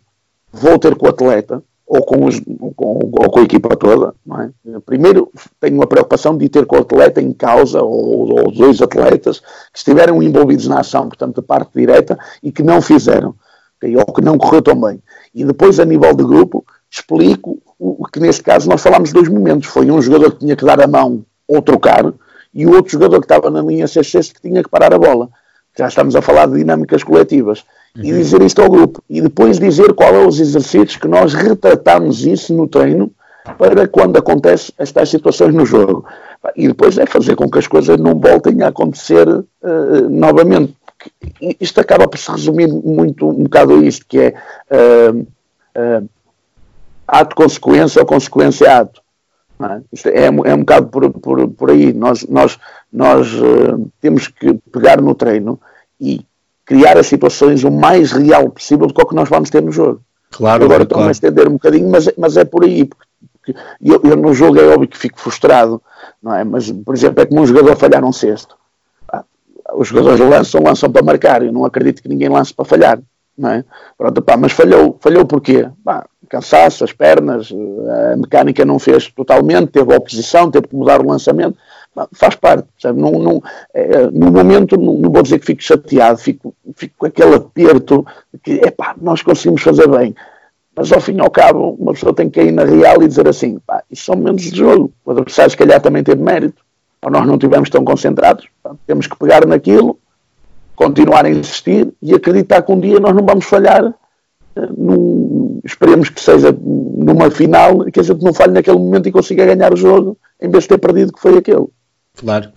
vou 0.51 0.77
ter 0.77 0.95
com 0.95 1.05
o 1.05 1.09
atleta 1.09 1.63
ou 1.91 2.01
com, 2.05 2.25
os, 2.25 2.39
com, 2.39 2.99
ou 3.11 3.29
com 3.29 3.39
a 3.39 3.43
equipa 3.43 3.75
toda. 3.75 4.13
É? 4.39 4.79
Primeiro 4.85 5.29
tenho 5.59 5.75
uma 5.75 5.85
preocupação 5.85 6.37
de 6.37 6.47
ter 6.47 6.65
com 6.65 6.77
o 6.77 6.79
atleta 6.79 7.21
em 7.21 7.33
causa, 7.33 7.83
ou, 7.83 8.31
ou 8.31 8.51
dois 8.51 8.81
atletas, 8.81 9.39
que 9.39 9.77
estiveram 9.77 10.23
envolvidos 10.23 10.67
na 10.67 10.79
ação, 10.79 11.09
portanto, 11.09 11.35
da 11.35 11.41
parte 11.41 11.71
direta, 11.75 12.17
e 12.41 12.49
que 12.49 12.63
não 12.63 12.81
fizeram, 12.81 13.35
okay? 13.77 13.95
ou 13.97 14.05
que 14.05 14.21
não 14.21 14.37
correu 14.37 14.61
tão 14.61 14.79
bem. 14.79 15.01
E 15.35 15.43
depois, 15.43 15.81
a 15.81 15.85
nível 15.85 16.15
de 16.15 16.23
grupo, 16.23 16.65
explico 16.89 17.61
o 17.77 18.07
que 18.07 18.21
neste 18.21 18.41
caso 18.41 18.69
nós 18.69 18.81
falámos 18.81 19.09
de 19.09 19.15
dois 19.15 19.27
momentos. 19.27 19.67
Foi 19.67 19.91
um 19.91 20.01
jogador 20.01 20.31
que 20.31 20.39
tinha 20.39 20.55
que 20.55 20.63
dar 20.63 20.79
a 20.79 20.87
mão 20.87 21.25
ou 21.45 21.61
trocar, 21.61 22.13
e 22.53 22.65
o 22.65 22.73
outro 22.73 22.91
jogador 22.91 23.19
que 23.19 23.25
estava 23.25 23.49
na 23.49 23.61
linha 23.61 23.85
6 23.87 24.31
que 24.31 24.41
tinha 24.41 24.63
que 24.63 24.69
parar 24.69 24.93
a 24.93 24.99
bola. 24.99 25.29
Já 25.77 25.87
estamos 25.87 26.15
a 26.15 26.21
falar 26.21 26.47
de 26.47 26.57
dinâmicas 26.57 27.03
coletivas 27.03 27.63
uhum. 27.95 28.03
e 28.03 28.11
dizer 28.13 28.41
isto 28.41 28.61
ao 28.61 28.69
grupo. 28.69 29.01
E 29.09 29.21
depois 29.21 29.59
dizer 29.59 29.93
qual 29.93 30.13
é 30.13 30.25
os 30.25 30.39
exercícios 30.39 30.97
que 30.97 31.07
nós 31.07 31.33
retratamos 31.33 32.25
isso 32.25 32.53
no 32.53 32.67
treino 32.67 33.11
para 33.57 33.87
quando 33.87 34.17
acontece 34.17 34.73
estas 34.77 35.09
situações 35.09 35.53
no 35.53 35.65
jogo. 35.65 36.05
E 36.55 36.67
depois 36.67 36.97
é 36.97 37.05
fazer 37.05 37.35
com 37.35 37.49
que 37.49 37.59
as 37.59 37.67
coisas 37.67 37.97
não 37.97 38.19
voltem 38.19 38.61
a 38.63 38.67
acontecer 38.67 39.27
uh, 39.27 40.09
novamente. 40.09 40.75
Isto 41.59 41.81
acaba 41.81 42.07
por 42.07 42.17
se 42.17 42.29
resumir 42.31 42.67
muito 42.67 43.27
um 43.27 43.43
bocado 43.43 43.73
a 43.73 43.77
isto, 43.77 44.05
que 44.07 44.19
é 44.19 44.33
uh, 44.71 45.19
uh, 45.19 46.09
ato-consequência 47.07 48.01
ou 48.01 48.05
consequência-ato. 48.05 49.00
É? 49.65 50.09
É, 50.09 50.25
é 50.25 50.55
um 50.55 50.59
bocado 50.59 50.87
por, 50.87 51.09
por, 51.11 51.47
por 51.49 51.71
aí. 51.71 51.93
Nós, 51.93 52.25
nós, 52.27 52.57
nós 52.91 53.31
temos 53.99 54.27
que 54.27 54.53
pegar 54.71 55.01
no 55.01 55.13
treino 55.13 55.59
e 55.99 56.25
criar 56.65 56.97
as 56.97 57.07
situações 57.07 57.63
o 57.63 57.71
mais 57.71 58.11
real 58.11 58.49
possível 58.49 58.87
do 58.87 58.93
que 58.93 59.01
o 59.01 59.05
que 59.05 59.15
nós 59.15 59.29
vamos 59.29 59.49
ter 59.49 59.61
no 59.61 59.71
jogo. 59.71 60.01
Claro, 60.31 60.63
Agora 60.63 60.83
estou-me 60.83 61.01
claro. 61.01 61.09
a 61.09 61.11
estender 61.11 61.47
um 61.47 61.53
bocadinho, 61.53 61.89
mas, 61.89 62.09
mas 62.17 62.37
é 62.37 62.45
por 62.45 62.63
aí. 62.63 62.85
Porque, 62.85 63.07
porque 63.33 63.55
eu, 63.81 64.01
eu, 64.03 64.15
no 64.15 64.33
jogo 64.33 64.59
é 64.59 64.65
óbvio 64.67 64.87
que 64.87 64.97
fico 64.97 65.19
frustrado, 65.19 65.81
não 66.23 66.33
é? 66.33 66.43
Mas, 66.43 66.71
por 66.71 66.95
exemplo, 66.95 67.21
é 67.21 67.25
como 67.25 67.41
um 67.41 67.45
jogador 67.45 67.75
falhar 67.75 68.03
um 68.05 68.13
cesto. 68.13 68.55
os 69.73 69.89
jogadores 69.89 70.19
lançam, 70.21 70.63
lançam 70.63 70.89
para 70.89 71.03
marcar. 71.03 71.43
Eu 71.43 71.51
não 71.51 71.65
acredito 71.65 72.01
que 72.01 72.07
ninguém 72.07 72.29
lance 72.29 72.53
para 72.53 72.65
falhar. 72.65 72.99
Não 73.37 73.49
é? 73.49 73.65
Pronto, 73.97 74.21
pá, 74.21 74.37
mas 74.37 74.53
falhou, 74.53 74.97
falhou 75.01 75.25
porquê? 75.25 75.67
Pá, 75.83 76.05
cansaço, 76.31 76.85
as 76.85 76.93
pernas, 76.93 77.53
a 78.13 78.15
mecânica 78.15 78.63
não 78.63 78.79
fez 78.79 79.09
totalmente, 79.09 79.67
teve 79.67 79.93
oposição, 79.93 80.49
teve 80.49 80.69
que 80.69 80.75
mudar 80.75 81.01
o 81.01 81.07
lançamento. 81.07 81.57
Faz 82.13 82.35
parte, 82.35 82.65
sabe? 82.79 83.01
Não, 83.01 83.11
não, 83.11 83.43
é, 83.73 84.09
no 84.09 84.31
momento, 84.31 84.77
não, 84.77 84.93
não, 84.93 85.11
vou 85.11 85.21
dizer 85.21 85.39
que 85.39 85.45
fico 85.45 85.61
chateado, 85.61 86.17
fico, 86.17 86.55
fico 86.73 86.95
com 86.97 87.05
aquele 87.05 87.35
aperto 87.35 88.05
de 88.33 88.39
que, 88.39 88.61
é 88.65 88.71
pá, 88.71 88.95
nós 88.99 89.21
conseguimos 89.21 89.61
fazer 89.61 89.89
bem. 89.89 90.15
Mas 90.73 90.89
ao 90.93 91.01
fim 91.01 91.17
e 91.17 91.19
ao 91.19 91.29
cabo, 91.29 91.75
uma 91.77 91.91
pessoa 91.91 92.15
tem 92.15 92.29
que 92.29 92.41
ir 92.41 92.53
na 92.53 92.63
real 92.63 93.03
e 93.03 93.09
dizer 93.09 93.27
assim: 93.27 93.59
pá, 93.67 93.83
isso 93.91 94.05
são 94.05 94.15
momentos 94.15 94.45
de 94.45 94.57
jogo. 94.57 94.89
O 95.03 95.11
adversário, 95.11 95.51
se 95.51 95.57
calhar, 95.57 95.81
também 95.81 96.01
teve 96.01 96.23
mérito. 96.23 96.63
Ou 97.01 97.11
nós 97.11 97.27
não 97.27 97.33
estivemos 97.33 97.69
tão 97.69 97.83
concentrados. 97.83 98.47
Temos 98.87 99.05
que 99.05 99.17
pegar 99.17 99.45
naquilo, 99.45 99.99
continuar 100.73 101.25
a 101.25 101.29
insistir 101.29 101.91
e 102.01 102.13
acreditar 102.13 102.61
que 102.61 102.71
um 102.71 102.79
dia 102.79 103.01
nós 103.01 103.13
não 103.13 103.25
vamos 103.25 103.43
falhar. 103.43 103.93
Eh, 104.55 104.69
num, 104.77 105.59
esperemos 105.63 106.09
que 106.09 106.21
seja 106.21 106.55
numa 106.61 107.29
final 107.31 107.85
que 107.85 107.99
a 107.99 108.03
gente 108.03 108.23
não 108.23 108.33
falhe 108.33 108.53
naquele 108.53 108.77
momento 108.77 109.07
e 109.07 109.11
consiga 109.11 109.45
ganhar 109.45 109.73
o 109.73 109.77
jogo 109.77 110.17
em 110.41 110.49
vez 110.49 110.63
de 110.63 110.69
ter 110.69 110.77
perdido 110.77 111.13
que 111.13 111.21
foi 111.21 111.37
aquele. 111.37 111.67
Claro. 112.15 112.51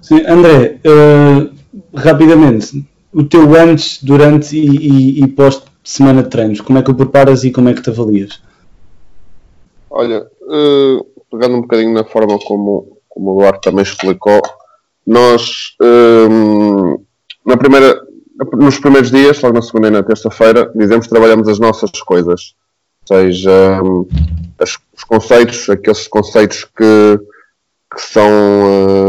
Sim, 0.00 0.22
André, 0.26 0.78
uh, 0.86 1.50
rapidamente, 1.94 2.84
o 3.12 3.24
teu 3.24 3.54
antes, 3.54 4.02
durante 4.02 4.56
e, 4.56 5.18
e, 5.18 5.24
e 5.24 5.28
pós 5.28 5.62
semana 5.84 6.22
de 6.22 6.30
treinos? 6.30 6.60
Como 6.60 6.78
é 6.78 6.82
que 6.82 6.90
o 6.90 6.94
preparas 6.94 7.44
e 7.44 7.50
como 7.50 7.68
é 7.68 7.74
que 7.74 7.82
te 7.82 7.90
avalias? 7.90 8.40
Olha, 9.90 10.26
uh, 10.42 11.06
pegando 11.30 11.56
um 11.56 11.62
bocadinho 11.62 11.92
na 11.92 12.04
forma 12.04 12.38
como, 12.38 12.98
como 13.08 13.32
o 13.32 13.38
Duarte 13.38 13.62
também 13.62 13.82
explicou, 13.82 14.40
nós 15.06 15.76
uh, 15.80 17.00
na 17.44 17.56
primeira, 17.56 18.00
nos 18.54 18.78
primeiros 18.78 19.10
dias, 19.10 19.40
logo 19.42 19.54
na 19.54 19.62
segunda 19.62 19.88
e 19.88 19.90
na 19.90 20.02
terça-feira, 20.02 20.70
dizemos 20.74 21.06
que 21.06 21.12
trabalhamos 21.12 21.48
as 21.48 21.58
nossas 21.58 21.90
coisas, 22.02 22.54
ou 23.08 23.16
seja, 23.16 23.82
um, 23.82 24.06
as, 24.58 24.78
os 24.96 25.04
conceitos, 25.04 25.68
aqueles 25.68 26.08
conceitos 26.08 26.64
que, 26.64 27.18
que, 27.94 28.00
são, 28.00 28.30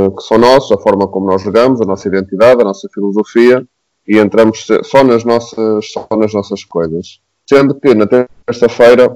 uh, 0.08 0.16
que 0.16 0.24
são 0.24 0.38
nossos, 0.38 0.72
a 0.72 0.82
forma 0.82 1.08
como 1.08 1.28
nós 1.28 1.42
jogamos, 1.42 1.82
a 1.82 1.86
nossa 1.86 2.08
identidade, 2.08 2.62
a 2.62 2.66
nossa 2.66 2.88
filosofia, 2.94 3.66
e 4.08 4.18
entramos 4.18 4.68
só 4.84 5.04
nas 5.04 5.24
nossas, 5.24 5.92
só 5.92 6.08
nas 6.18 6.34
nossas 6.34 6.64
coisas. 6.64 7.20
Sendo 7.48 7.76
que 7.76 7.94
na 7.94 8.06
terça-feira, 8.06 9.16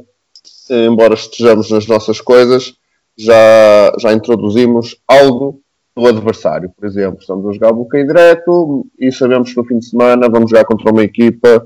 embora 0.69 1.13
estejamos 1.13 1.69
nas 1.69 1.87
nossas 1.87 2.21
coisas, 2.21 2.73
já, 3.17 3.93
já 3.99 4.13
introduzimos 4.13 4.95
algo 5.07 5.61
do 5.97 6.07
adversário. 6.07 6.69
Por 6.77 6.85
exemplo, 6.85 7.19
estamos 7.19 7.47
a 7.47 7.53
jogar 7.53 7.73
bloqueio 7.73 8.05
direto 8.05 8.85
e 8.99 9.11
sabemos 9.11 9.51
que 9.51 9.57
no 9.57 9.65
fim 9.65 9.79
de 9.79 9.89
semana 9.89 10.29
vamos 10.29 10.51
jogar 10.51 10.65
contra 10.65 10.91
uma 10.91 11.03
equipa 11.03 11.65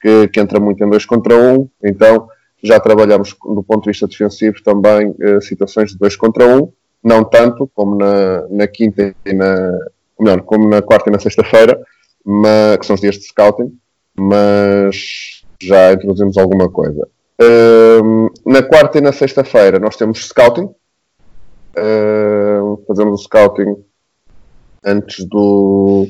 que, 0.00 0.28
que 0.28 0.40
entra 0.40 0.60
muito 0.60 0.82
em 0.82 0.88
2 0.88 1.04
contra 1.04 1.36
1, 1.36 1.54
um, 1.54 1.68
então 1.82 2.28
já 2.62 2.78
trabalhamos 2.78 3.36
do 3.42 3.62
ponto 3.62 3.84
de 3.84 3.90
vista 3.90 4.06
defensivo 4.06 4.62
também 4.62 5.14
eh, 5.20 5.40
situações 5.40 5.90
de 5.90 5.98
2 5.98 6.14
contra 6.14 6.46
1, 6.46 6.58
um, 6.58 6.72
não 7.02 7.24
tanto 7.24 7.68
como 7.74 7.96
na, 7.96 8.46
na 8.48 8.66
quinta 8.68 9.14
e 9.26 9.32
na, 9.32 9.78
melhor, 10.18 10.42
como 10.42 10.68
na 10.68 10.80
quarta 10.80 11.10
e 11.10 11.12
na 11.12 11.18
sexta-feira, 11.18 11.80
que 12.78 12.86
são 12.86 12.94
os 12.94 13.00
dias 13.00 13.16
de 13.16 13.24
scouting, 13.24 13.76
mas 14.16 15.42
já 15.60 15.92
introduzimos 15.92 16.36
alguma 16.38 16.70
coisa. 16.70 17.08
Uh, 17.40 18.30
na 18.46 18.62
quarta 18.62 18.98
e 18.98 19.00
na 19.00 19.10
sexta-feira 19.12 19.80
nós 19.80 19.96
temos 19.96 20.28
scouting. 20.28 20.70
Uh, 21.76 22.41
fazemos 22.86 23.20
o 23.20 23.24
scouting 23.24 23.76
antes 24.84 25.24
do, 25.24 26.06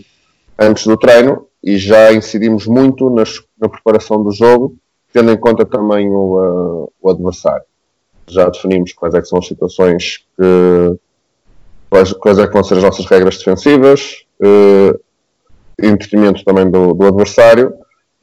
antes 0.59 0.87
do 0.87 0.97
treino 0.97 1.47
e 1.63 1.79
já 1.79 2.13
incidimos 2.13 2.67
muito 2.67 3.11
nas, 3.11 3.43
na 3.61 3.69
preparação 3.69 4.23
do 4.23 4.33
jogo, 4.33 4.77
tendo 5.13 5.31
em 5.31 5.37
conta 5.37 5.65
também 5.65 6.09
o, 6.09 6.85
uh, 6.85 6.93
o 7.01 7.11
adversário. 7.11 7.65
Já 8.27 8.49
definimos 8.49 8.93
quais 8.93 9.15
é 9.15 9.23
são 9.23 9.39
as 9.39 9.47
situações 9.47 10.25
que 10.37 10.99
quais, 11.93 12.13
quais 12.15 12.39
é 12.39 12.47
vão 12.47 12.65
ser 12.65 12.79
as 12.79 12.83
nossas 12.83 13.05
regras 13.05 13.37
defensivas, 13.37 14.25
uh, 14.41 14.99
em 15.81 15.93
detrimento 15.93 16.43
também 16.43 16.71
do, 16.71 16.95
do 16.95 17.07
adversário 17.07 17.75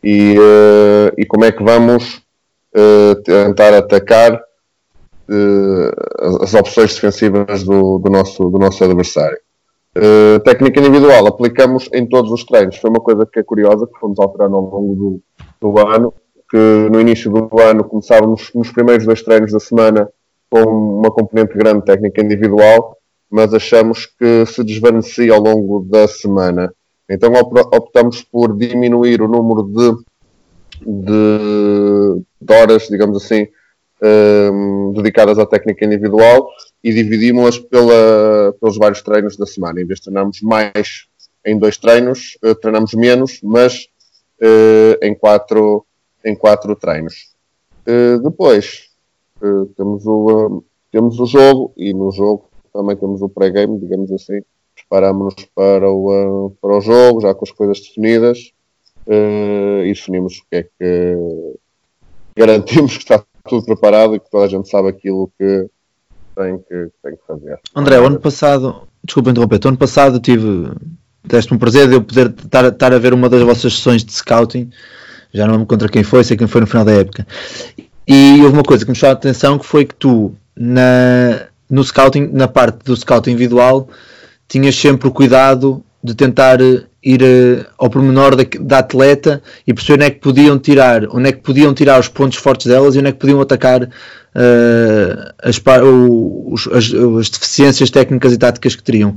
e, 0.04 0.36
uh, 0.40 1.14
e, 1.16 1.26
como 1.26 1.46
é 1.46 1.52
que 1.52 1.64
vamos 1.64 2.16
uh, 2.76 3.16
tentar 3.24 3.76
atacar 3.76 4.42
uh, 5.30 6.44
as 6.44 6.54
opções 6.54 6.96
defensivas 6.96 7.64
do, 7.64 8.00
do, 8.00 8.10
nosso, 8.10 8.50
do 8.50 8.58
nosso 8.58 8.84
adversário. 8.84 9.38
técnica 10.44 10.80
individual 10.80 11.28
aplicamos 11.28 11.90
em 11.94 12.06
todos 12.08 12.32
os 12.32 12.44
treinos. 12.44 12.78
Foi 12.78 12.90
uma 12.90 13.00
coisa 13.00 13.26
que 13.26 13.40
é 13.40 13.44
curiosa, 13.44 13.88
que 13.88 14.00
fomos 14.00 14.20
alterando 14.20 14.56
ao 14.56 14.62
longo 14.62 14.96
do, 14.96 15.22
do 15.62 15.80
ano, 15.88 16.14
que 16.50 16.90
no 16.92 17.00
início 17.00 17.32
do 17.32 17.60
ano 17.60 17.84
começávamos 17.84 18.52
nos 18.56 18.72
primeiros 18.72 19.06
dois 19.06 19.22
treinos 19.22 19.52
da 19.52 19.60
semana 19.60 20.10
com 20.50 20.64
uma 21.00 21.12
componente 21.12 21.56
grande 21.56 21.82
de 21.82 21.86
técnica 21.86 22.24
individual, 22.24 22.98
mas 23.30 23.54
achamos 23.54 24.08
que 24.08 24.46
se 24.48 24.64
desvanecia 24.64 25.34
ao 25.34 25.40
longo 25.40 25.86
da 25.88 26.08
semana. 26.08 26.74
Então 27.08 27.32
optamos 27.34 28.24
por 28.24 28.56
diminuir 28.58 29.22
o 29.22 29.28
número 29.28 29.64
de, 29.64 30.04
de, 30.86 32.24
de 32.42 32.54
horas, 32.54 32.88
digamos 32.88 33.24
assim, 33.24 33.48
um, 34.02 34.94
dedicadas 34.96 35.38
à 35.38 35.46
técnica 35.46 35.86
individual 35.86 36.50
e 36.84 36.94
dividimos-las 36.94 37.60
pelos 37.60 38.78
vários 38.78 39.02
treinos 39.02 39.36
da 39.38 39.46
semana. 39.46 39.82
Em 39.82 39.86
vez 39.86 40.00
de 40.00 40.06
treinarmos 40.06 40.42
mais 40.42 41.08
em 41.46 41.58
dois 41.58 41.78
treinos, 41.78 42.38
uh, 42.44 42.56
treinamos 42.56 42.94
menos, 42.94 43.40
mas 43.44 43.88
uh, 44.42 44.98
em, 45.02 45.14
quatro, 45.16 45.86
em 46.24 46.36
quatro 46.36 46.76
treinos. 46.76 47.34
Uh, 47.88 48.20
depois 48.22 48.90
temos, 49.78 50.06
o, 50.06 50.64
temos 50.92 51.20
o 51.20 51.26
jogo 51.26 51.72
e 51.78 51.94
no 51.94 52.12
jogo 52.12 52.50
também 52.74 52.96
temos 52.96 53.22
o 53.22 53.30
pré-game, 53.30 53.80
digamos 53.80 54.12
assim, 54.12 54.42
preparámos-nos 54.76 55.46
para 55.56 55.90
o, 55.90 56.48
uh, 56.48 56.58
para 56.62 56.78
o 56.78 56.82
jogo, 56.82 57.22
já 57.22 57.34
com 57.34 57.46
as 57.46 57.52
coisas 57.52 57.80
definidas, 57.80 58.52
e 59.08 59.88
definimos 59.88 60.38
o 60.38 60.42
que 60.52 60.58
é 60.58 60.64
que 60.64 61.18
garantimos 62.36 62.98
que 62.98 63.04
está 63.04 63.26
tudo 63.50 63.66
preparado 63.66 64.16
e 64.16 64.20
que 64.20 64.30
toda 64.30 64.46
a 64.46 64.48
gente 64.48 64.70
sabe 64.70 64.90
aquilo 64.90 65.32
que 65.38 65.68
tem 66.36 66.58
que, 66.60 66.90
tem 67.04 67.16
que 67.16 67.28
fazer. 67.28 67.60
André, 67.76 67.98
ano 67.98 68.20
passado, 68.20 68.88
desculpa 69.04 69.32
interromper, 69.32 69.60
ano 69.66 69.78
passado 69.78 70.20
tive, 70.20 70.72
deste 71.24 71.54
um 71.54 71.58
prazer 71.58 71.88
de 71.88 71.96
eu 71.96 72.02
poder 72.02 72.28
estar, 72.30 72.66
estar 72.66 72.94
a 72.94 73.00
ver 73.00 73.14
uma 73.14 73.28
das 73.28 73.42
vossas 73.42 73.74
sessões 73.74 74.04
de 74.04 74.14
scouting, 74.14 74.70
já 75.34 75.46
não 75.46 75.60
me 75.60 75.66
contra 75.66 75.90
quem 75.90 76.04
foi, 76.04 76.24
sei 76.24 76.38
quem 76.38 76.48
foi 76.48 76.62
no 76.62 76.68
final 76.68 76.86
da 76.86 76.94
época. 76.94 77.28
E 78.08 78.42
houve 78.42 78.54
uma 78.54 78.64
coisa 78.64 78.86
que 78.86 78.92
me 78.92 78.96
chamou 78.96 79.12
a 79.12 79.18
atenção 79.18 79.60
que 79.60 79.66
foi 79.66 79.86
que 79.86 79.94
tu, 79.94 80.34
na, 80.56 81.48
no 81.70 81.84
scouting, 81.84 82.30
na 82.32 82.48
parte 82.48 82.84
do 82.84 82.96
scouting 82.96 83.32
individual, 83.32 83.88
tinhas 84.48 84.76
sempre 84.76 85.08
o 85.08 85.12
cuidado 85.12 85.84
de 86.04 86.16
tentar 86.16 86.60
eh, 86.62 86.84
ir 87.04 87.22
uh, 87.22 87.66
ao 87.78 87.90
pormenor 87.90 88.36
da, 88.36 88.44
da, 88.60 88.80
atleta 88.80 89.42
e 89.66 89.74
perceber 89.74 89.96
onde 89.96 90.06
é 90.06 90.10
que 90.12 90.20
podiam 90.20 90.60
tirar, 90.60 91.08
onde 91.16 91.30
é 91.30 91.32
que 91.32 91.40
podiam 91.40 91.74
tirar 91.74 92.00
os 92.00 92.08
pontos 92.08 92.38
fortes 92.38 92.68
delas 92.68 92.96
e 92.96 93.00
onde 93.00 93.08
é 93.08 93.12
que 93.12 93.20
podiam 93.20 93.40
atacar 93.40 93.84
uh, 93.84 93.90
as, 95.42 95.58
os, 95.58 96.68
as, 96.68 96.94
as, 96.94 97.30
deficiências 97.30 97.90
técnicas 97.90 98.34
e 98.34 98.38
táticas 98.38 98.76
que 98.76 98.84
teriam. 98.84 99.16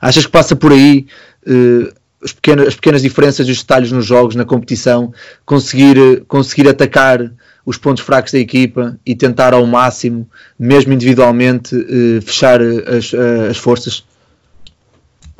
Achas 0.00 0.26
que 0.26 0.32
passa 0.32 0.56
por 0.56 0.72
aí 0.72 1.06
uh, 1.46 1.92
as, 2.22 2.32
pequenas, 2.32 2.68
as 2.68 2.74
pequenas 2.74 3.02
diferenças 3.02 3.46
e 3.46 3.52
os 3.52 3.58
detalhes 3.58 3.92
nos 3.92 4.04
jogos, 4.04 4.34
na 4.34 4.44
competição, 4.44 5.12
conseguir, 5.46 6.24
conseguir 6.26 6.68
atacar 6.68 7.30
os 7.64 7.78
pontos 7.78 8.02
fracos 8.02 8.32
da 8.32 8.38
equipa 8.38 8.98
e 9.06 9.14
tentar 9.14 9.54
ao 9.54 9.64
máximo, 9.66 10.28
mesmo 10.58 10.92
individualmente, 10.92 11.76
fechar 12.22 12.60
as, 12.60 13.12
as 13.48 13.56
forças? 13.58 14.02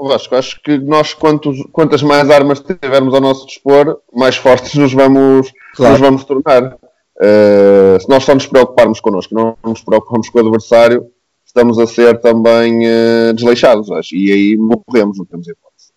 Vasco, 0.08 0.34
acho 0.34 0.60
que 0.62 0.78
nós, 0.78 1.14
quantos, 1.14 1.62
quantas 1.72 2.02
mais 2.02 2.30
armas 2.30 2.60
tivermos 2.60 3.14
ao 3.14 3.20
nosso 3.20 3.46
dispor, 3.46 4.00
mais 4.12 4.36
fortes 4.36 4.74
nos 4.74 4.92
vamos, 4.92 5.52
claro. 5.74 5.92
nos 5.92 6.00
vamos 6.00 6.24
tornar. 6.24 6.74
Uh, 7.16 8.00
se 8.00 8.08
nós 8.08 8.24
só 8.24 8.34
nos 8.34 8.46
preocuparmos 8.46 9.00
connosco, 9.00 9.34
não 9.34 9.56
nos 9.62 9.82
preocupamos 9.82 10.28
com 10.30 10.38
o 10.38 10.40
adversário, 10.40 11.06
estamos 11.44 11.78
a 11.78 11.86
ser 11.86 12.18
também 12.20 12.80
uh, 12.86 13.34
desleixados, 13.34 13.90
acho. 13.90 14.14
E 14.16 14.32
aí 14.32 14.56
morremos, 14.56 15.18
não 15.18 15.26
temos 15.26 15.46
hipótese. 15.46 15.92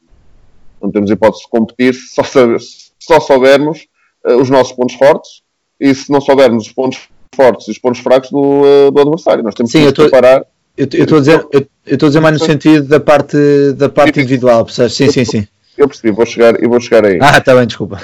Não 0.81 0.91
temos 0.91 1.09
hipótese 1.09 1.43
de 1.43 1.49
competir 1.49 1.93
se 1.93 2.13
só, 2.13 2.23
saber, 2.23 2.59
só 2.99 3.19
soubermos 3.19 3.87
uh, 4.25 4.35
os 4.35 4.49
nossos 4.49 4.73
pontos 4.73 4.95
fortes 4.95 5.43
e 5.79 5.95
se 5.95 6.11
não 6.11 6.19
soubermos 6.19 6.67
os 6.67 6.73
pontos 6.73 7.09
fortes 7.33 7.67
e 7.67 7.71
os 7.71 7.79
pontos 7.79 8.01
fracos 8.01 8.29
do, 8.29 8.91
do 8.91 9.01
adversário. 9.01 9.43
Nós 9.43 9.55
temos 9.55 9.71
Sim, 9.71 9.79
que 9.79 9.85
nos 9.85 9.93
preparar 9.93 10.45
eu 10.77 10.85
estou 10.85 11.17
a 11.17 11.21
dizer, 11.21 11.47
eu 11.51 11.67
estou 11.85 12.07
a 12.07 12.09
dizer 12.09 12.19
mais 12.19 12.39
no 12.39 12.45
sentido 12.45 12.87
da 12.87 12.99
parte, 12.99 13.37
da 13.75 13.89
parte 13.89 14.19
individual, 14.19 14.65
percebes? 14.65 14.95
Sim, 14.95 15.11
sim, 15.11 15.25
sim. 15.25 15.47
Eu 15.77 15.87
percebi, 15.87 16.11
vou 16.11 16.25
chegar, 16.25 16.61
e 16.61 16.67
vou 16.67 16.79
chegar 16.79 17.05
aí. 17.05 17.19
Ah, 17.21 17.37
está 17.37 17.55
bem, 17.55 17.65
desculpa. 17.65 17.99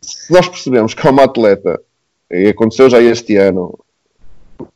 Se 0.00 0.32
nós 0.32 0.48
percebemos 0.48 0.94
que 0.94 1.06
há 1.06 1.10
uma 1.10 1.24
atleta, 1.24 1.80
e 2.30 2.48
aconteceu 2.48 2.88
já 2.88 3.00
este 3.00 3.36
ano, 3.36 3.78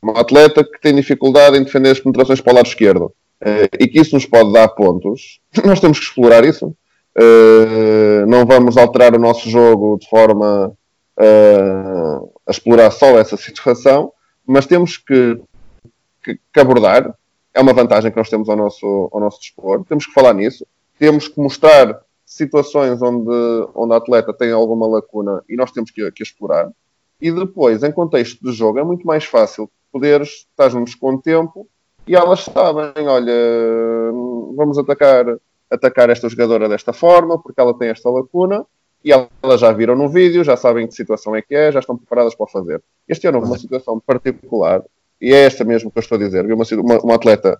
uma 0.01 0.19
atleta 0.19 0.63
que 0.63 0.79
tem 0.81 0.95
dificuldade 0.95 1.57
em 1.57 1.63
defender 1.63 1.91
as 1.91 1.99
penetrações 1.99 2.41
para 2.41 2.53
o 2.53 2.55
lado 2.55 2.67
esquerdo, 2.67 3.13
eh, 3.41 3.69
e 3.79 3.87
que 3.87 3.99
isso 3.99 4.15
nos 4.15 4.25
pode 4.25 4.51
dar 4.51 4.67
pontos, 4.69 5.39
nós 5.63 5.79
temos 5.79 5.99
que 5.99 6.05
explorar 6.05 6.43
isso. 6.45 6.75
Uh, 7.19 8.27
não 8.27 8.45
vamos 8.45 8.77
alterar 8.77 9.15
o 9.15 9.19
nosso 9.19 9.49
jogo 9.49 9.97
de 9.99 10.07
forma 10.07 10.71
uh, 11.19 12.31
a 12.45 12.51
explorar 12.51 12.91
só 12.91 13.17
essa 13.17 13.35
situação, 13.35 14.11
mas 14.45 14.67
temos 14.67 14.97
que, 14.97 15.39
que, 16.33 16.39
que, 16.53 16.59
abordar. 16.59 17.13
É 17.53 17.61
uma 17.61 17.73
vantagem 17.73 18.11
que 18.11 18.17
nós 18.17 18.29
temos 18.29 18.49
ao 18.49 18.55
nosso, 18.55 19.09
ao 19.11 19.19
nosso 19.19 19.39
dispor. 19.39 19.83
Temos 19.85 20.05
que 20.05 20.13
falar 20.13 20.33
nisso. 20.33 20.65
Temos 20.99 21.27
que 21.27 21.39
mostrar 21.39 22.01
situações 22.25 23.01
onde, 23.01 23.31
onde 23.73 23.93
a 23.93 23.97
atleta 23.97 24.33
tem 24.33 24.51
alguma 24.51 24.87
lacuna 24.87 25.43
e 25.47 25.55
nós 25.55 25.71
temos 25.71 25.91
que, 25.91 26.11
que 26.11 26.23
explorar. 26.23 26.69
E 27.21 27.31
depois, 27.31 27.83
em 27.83 27.91
contexto 27.91 28.43
de 28.43 28.51
jogo, 28.51 28.79
é 28.79 28.83
muito 28.83 29.07
mais 29.07 29.23
fácil 29.23 29.69
poderes 29.91 30.45
estar-nos 30.49 30.93
com 30.93 31.17
tempo 31.17 31.67
e 32.07 32.15
elas 32.15 32.41
sabem, 32.43 33.07
olha, 33.07 33.33
vamos 34.55 34.77
atacar, 34.77 35.25
atacar 35.69 36.09
esta 36.09 36.29
jogadora 36.29 36.69
desta 36.69 36.93
forma, 36.93 37.41
porque 37.41 37.59
ela 37.59 37.73
tem 37.73 37.89
esta 37.89 38.09
lacuna, 38.09 38.65
e 39.03 39.11
elas 39.11 39.59
já 39.59 39.71
viram 39.71 39.95
no 39.95 40.07
vídeo, 40.07 40.43
já 40.43 40.55
sabem 40.55 40.87
que 40.87 40.93
situação 40.93 41.35
é 41.35 41.41
que 41.41 41.53
é, 41.53 41.71
já 41.71 41.79
estão 41.79 41.97
preparadas 41.97 42.33
para 42.33 42.45
o 42.45 42.49
fazer. 42.49 42.81
Este 43.07 43.27
ano 43.27 43.39
houve 43.39 43.49
uma 43.49 43.57
situação 43.57 43.99
particular, 43.99 44.83
e 45.19 45.33
é 45.33 45.45
esta 45.45 45.63
mesmo 45.63 45.91
que 45.91 45.97
eu 45.97 46.01
estou 46.01 46.17
a 46.17 46.19
dizer, 46.19 46.45
uma, 46.45 46.65
uma, 46.71 46.99
uma 46.99 47.15
atleta 47.15 47.59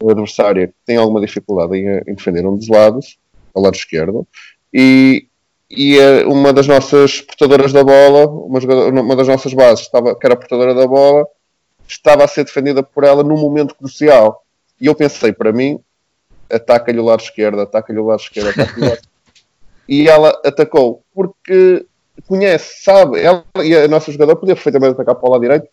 adversária 0.00 0.68
que 0.68 0.74
tem 0.84 0.96
alguma 0.96 1.20
dificuldade 1.20 1.76
em, 1.76 1.86
em 2.06 2.14
defender 2.14 2.46
um 2.46 2.56
dos 2.56 2.68
lados, 2.68 3.18
ao 3.54 3.62
lado 3.62 3.74
esquerdo, 3.74 4.26
e, 4.72 5.26
e 5.70 5.98
uma 6.26 6.52
das 6.52 6.66
nossas 6.66 7.20
portadoras 7.20 7.72
da 7.72 7.84
bola, 7.84 8.26
uma, 8.26 8.60
uma 9.02 9.16
das 9.16 9.28
nossas 9.28 9.52
bases, 9.52 9.84
estava, 9.84 10.14
que 10.16 10.26
era 10.26 10.34
a 10.34 10.36
portadora 10.36 10.74
da 10.74 10.86
bola, 10.86 11.26
estava 11.86 12.24
a 12.24 12.28
ser 12.28 12.44
defendida 12.44 12.82
por 12.82 13.04
ela 13.04 13.22
num 13.22 13.38
momento 13.38 13.74
crucial. 13.74 14.44
E 14.80 14.86
eu 14.86 14.94
pensei, 14.94 15.32
para 15.32 15.52
mim, 15.52 15.78
ataca-lhe 16.50 16.98
o 16.98 17.04
lado 17.04 17.20
esquerdo, 17.20 17.60
ataca-lhe 17.60 17.98
o 17.98 18.06
lado 18.06 18.20
esquerdo, 18.20 18.48
ataca-lhe 18.48 18.86
o 18.86 18.90
lado 18.90 19.02
E 19.88 20.08
ela 20.08 20.30
atacou, 20.44 21.02
porque 21.12 21.84
conhece, 22.26 22.82
sabe, 22.82 23.20
ela 23.20 23.44
e 23.62 23.74
a 23.74 23.88
nossa 23.88 24.12
jogadora 24.12 24.38
podia 24.38 24.54
perfeitamente 24.54 24.92
atacar 24.92 25.14
para 25.14 25.28
o 25.28 25.32
lado 25.32 25.40
direito. 25.40 25.68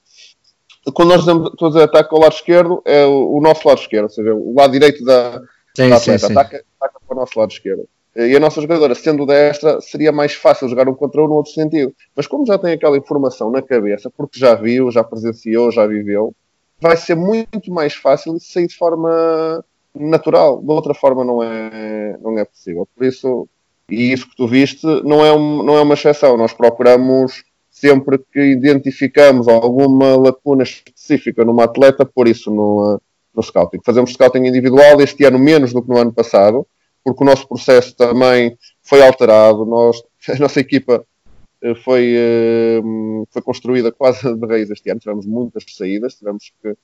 Quando 0.93 1.09
nós 1.09 1.25
todos 1.55 1.75
a 1.75 1.83
ataque 1.83 2.13
ao 2.13 2.21
lado 2.21 2.33
esquerdo, 2.33 2.81
é 2.85 3.05
o, 3.05 3.37
o, 3.37 3.41
nosso 3.41 3.67
lado 3.67 3.79
esquerdo, 3.79 4.03
ou 4.03 4.09
seja, 4.09 4.33
o 4.33 4.53
lado 4.55 4.71
direito 4.71 5.03
da, 5.03 5.41
sim, 5.75 5.89
da 5.89 5.97
atleta, 5.97 6.19
sim, 6.19 6.27
sim. 6.27 6.31
Ataca, 6.31 6.63
ataca 6.79 6.99
para 7.05 7.15
o 7.15 7.19
nosso 7.19 7.37
lado 7.37 7.51
esquerdo. 7.51 7.87
E 8.15 8.35
a 8.35 8.39
nossa 8.39 8.59
jogadora, 8.59 8.95
sendo 8.95 9.25
destra, 9.25 9.79
seria 9.81 10.11
mais 10.11 10.33
fácil 10.33 10.67
jogar 10.67 10.89
um 10.89 10.95
contra 10.95 11.21
um 11.23 11.27
no 11.27 11.35
outro 11.35 11.51
sentido. 11.51 11.93
Mas 12.15 12.27
como 12.27 12.45
já 12.45 12.57
tem 12.57 12.73
aquela 12.73 12.97
informação 12.97 13.51
na 13.51 13.61
cabeça, 13.61 14.09
porque 14.09 14.39
já 14.39 14.55
viu, 14.55 14.91
já 14.91 15.03
presenciou, 15.03 15.71
já 15.71 15.85
viveu, 15.85 16.33
vai 16.81 16.97
ser 16.97 17.15
muito 17.15 17.71
mais 17.71 17.93
fácil 17.93 18.35
de 18.35 18.43
sair 18.43 18.67
de 18.67 18.75
forma 18.75 19.63
natural. 19.93 20.61
De 20.61 20.71
outra 20.71 20.93
forma 20.93 21.23
não 21.23 21.43
é, 21.43 22.17
não 22.21 22.37
é 22.37 22.45
possível. 22.45 22.87
Por 22.95 23.05
isso, 23.05 23.47
e 23.89 24.11
isso 24.11 24.29
que 24.29 24.35
tu 24.35 24.47
viste 24.47 24.85
não 25.03 25.23
é, 25.23 25.31
um, 25.31 25.63
não 25.63 25.77
é 25.77 25.81
uma 25.81 25.93
exceção. 25.93 26.35
Nós 26.35 26.51
procuramos 26.51 27.43
sempre 27.79 28.19
que 28.31 28.41
identificamos 28.41 29.47
alguma 29.47 30.17
lacuna 30.17 30.63
específica 30.63 31.45
numa 31.45 31.63
atleta, 31.63 32.05
por 32.05 32.27
isso 32.27 32.51
no, 32.51 33.01
no 33.33 33.41
scouting. 33.41 33.79
Fazemos 33.83 34.11
scouting 34.13 34.45
individual 34.45 35.01
este 35.01 35.23
ano 35.25 35.39
menos 35.39 35.71
do 35.71 35.81
que 35.81 35.89
no 35.89 35.97
ano 35.97 36.13
passado, 36.13 36.67
porque 37.03 37.23
o 37.23 37.25
nosso 37.25 37.47
processo 37.47 37.95
também 37.95 38.57
foi 38.83 39.01
alterado. 39.01 39.65
Nós, 39.65 40.03
a 40.27 40.35
nossa 40.35 40.59
equipa 40.59 41.05
eh, 41.61 41.75
foi, 41.75 42.13
eh, 42.15 42.81
foi 43.31 43.41
construída 43.41 43.91
quase 43.91 44.33
de 44.35 44.45
raiz 44.45 44.69
este 44.69 44.89
ano. 44.89 44.99
Tivemos 44.99 45.25
muitas 45.25 45.63
saídas, 45.69 46.15
tivemos 46.15 46.51
que, 46.61 46.75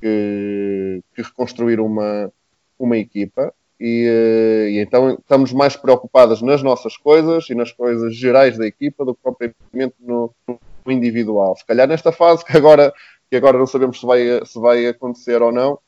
que, 0.00 1.02
que 1.14 1.22
reconstruir 1.22 1.80
uma, 1.80 2.30
uma 2.78 2.98
equipa. 2.98 3.54
E, 3.84 4.06
eh, 4.06 4.70
e, 4.70 4.78
então 4.78 5.14
estamos 5.14 5.52
mais 5.52 5.74
preocupados 5.74 6.40
nas 6.40 6.62
nossas 6.62 6.96
coisas 6.96 7.50
e 7.50 7.54
nas 7.54 7.72
coisas 7.72 8.14
gerais 8.14 8.56
da 8.56 8.64
equipa 8.64 9.04
do 9.04 9.12
que 9.12 9.20
propriamente 9.20 9.96
no, 9.98 10.32
no 10.46 10.92
individual. 10.92 11.56
Se 11.56 11.66
calhar 11.66 11.88
nesta 11.88 12.12
fase 12.12 12.44
que 12.46 12.56
agora, 12.56 12.94
que 13.28 13.34
agora 13.34 13.58
não 13.58 13.66
sabemos 13.66 13.98
se 13.98 14.06
vai, 14.06 14.46
se 14.46 14.56
vai 14.60 14.86
acontecer 14.86 15.42
ou 15.42 15.50
não, 15.50 15.80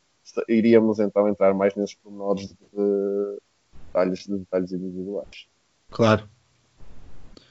iríamos 0.48 0.98
então 0.98 1.28
entrar 1.28 1.54
mais 1.54 1.76
nesses 1.76 1.94
pormenores 1.94 2.48
de, 2.48 3.38
detalhes, 3.86 4.24
de 4.24 4.38
detalhes 4.38 4.72
individuais. 4.72 5.46
Claro. 5.88 6.28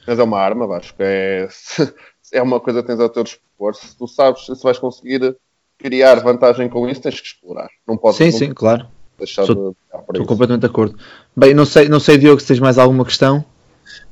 Mas 0.06 0.20
é 0.20 0.24
uma 0.24 0.40
arma, 0.42 0.76
acho 0.76 0.94
que 0.94 1.04
é, 1.04 1.48
é 2.34 2.42
uma 2.42 2.60
coisa 2.60 2.82
que 2.82 2.88
tens 2.88 3.00
ao 3.00 3.08
teu 3.08 3.24
dispor. 3.24 3.76
Se 3.76 3.98
tu 3.98 4.10
sabes 4.10 4.46
se 4.46 4.62
vais 4.62 4.78
conseguir 4.78 5.38
criar 5.78 6.16
vantagem 6.16 6.68
com 6.68 6.90
isso, 6.90 7.02
tens 7.02 7.22
que 7.22 7.28
explorar. 7.28 7.70
Não 7.88 7.96
pode 7.96 8.18
Sim, 8.18 8.26
não 8.26 8.32
sim, 8.32 8.54
claro. 8.54 8.90
Estou, 9.24 9.76
estou 10.10 10.26
completamente 10.26 10.62
de 10.62 10.68
acordo. 10.68 10.96
Bem, 11.36 11.54
não 11.54 11.66
sei, 11.66 11.90
não 11.90 12.00
sei, 12.00 12.18
Diogo, 12.18 12.40
se 12.40 12.48
tens 12.48 12.60
mais 12.60 12.78
alguma 12.78 13.06
questão. 13.06 13.44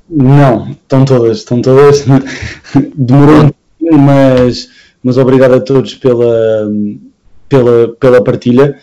Não, 0.10 0.72
estão 0.72 1.06
todas, 1.06 1.38
estão 1.38 1.62
todas. 1.62 2.06
Demorou 2.96 3.44
um 3.44 3.50
pouquinho, 3.50 4.00
mas, 4.00 4.70
mas 5.04 5.18
obrigado 5.18 5.54
a 5.54 5.60
todos 5.60 5.96
pela, 5.96 6.70
pela, 7.48 7.90
pela 8.00 8.24
partilha. 8.24 8.78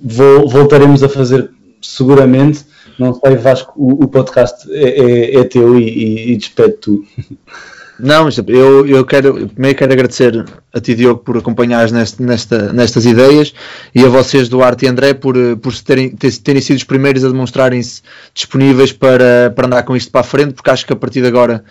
Vou, 0.00 0.48
voltaremos 0.48 1.02
a 1.02 1.08
fazer 1.08 1.50
seguramente. 1.80 2.64
Não 2.98 3.14
sei, 3.14 3.36
Vasco, 3.36 3.72
o, 3.76 4.04
o 4.04 4.08
podcast 4.08 4.70
é, 4.72 4.88
é, 4.88 5.36
é, 5.36 5.44
teu 5.44 5.78
e, 5.78 5.84
e, 5.84 6.32
e 6.32 6.36
despede 6.36 6.74
tu. 6.74 7.04
Não, 8.02 8.28
eu, 8.46 8.86
eu 8.86 9.04
quero, 9.04 9.48
primeiro 9.48 9.78
quero 9.78 9.92
agradecer 9.92 10.44
a 10.72 10.80
ti, 10.80 10.94
Diogo, 10.94 11.20
por 11.22 11.36
acompanhares 11.38 11.92
neste, 11.92 12.22
nesta, 12.22 12.72
nestas 12.72 13.04
ideias 13.04 13.52
e 13.94 14.04
a 14.04 14.08
vocês, 14.08 14.48
Duarte 14.48 14.84
e 14.84 14.88
André, 14.88 15.14
por, 15.14 15.34
por 15.58 15.74
terem, 15.82 16.10
terem 16.10 16.62
sido 16.62 16.76
os 16.76 16.84
primeiros 16.84 17.24
a 17.24 17.28
demonstrarem-se 17.28 18.02
disponíveis 18.34 18.92
para, 18.92 19.52
para 19.54 19.66
andar 19.66 19.82
com 19.82 19.96
isto 19.96 20.10
para 20.10 20.20
a 20.20 20.24
frente, 20.24 20.54
porque 20.54 20.70
acho 20.70 20.86
que 20.86 20.92
a 20.92 20.96
partir 20.96 21.20
de 21.20 21.28
agora 21.28 21.64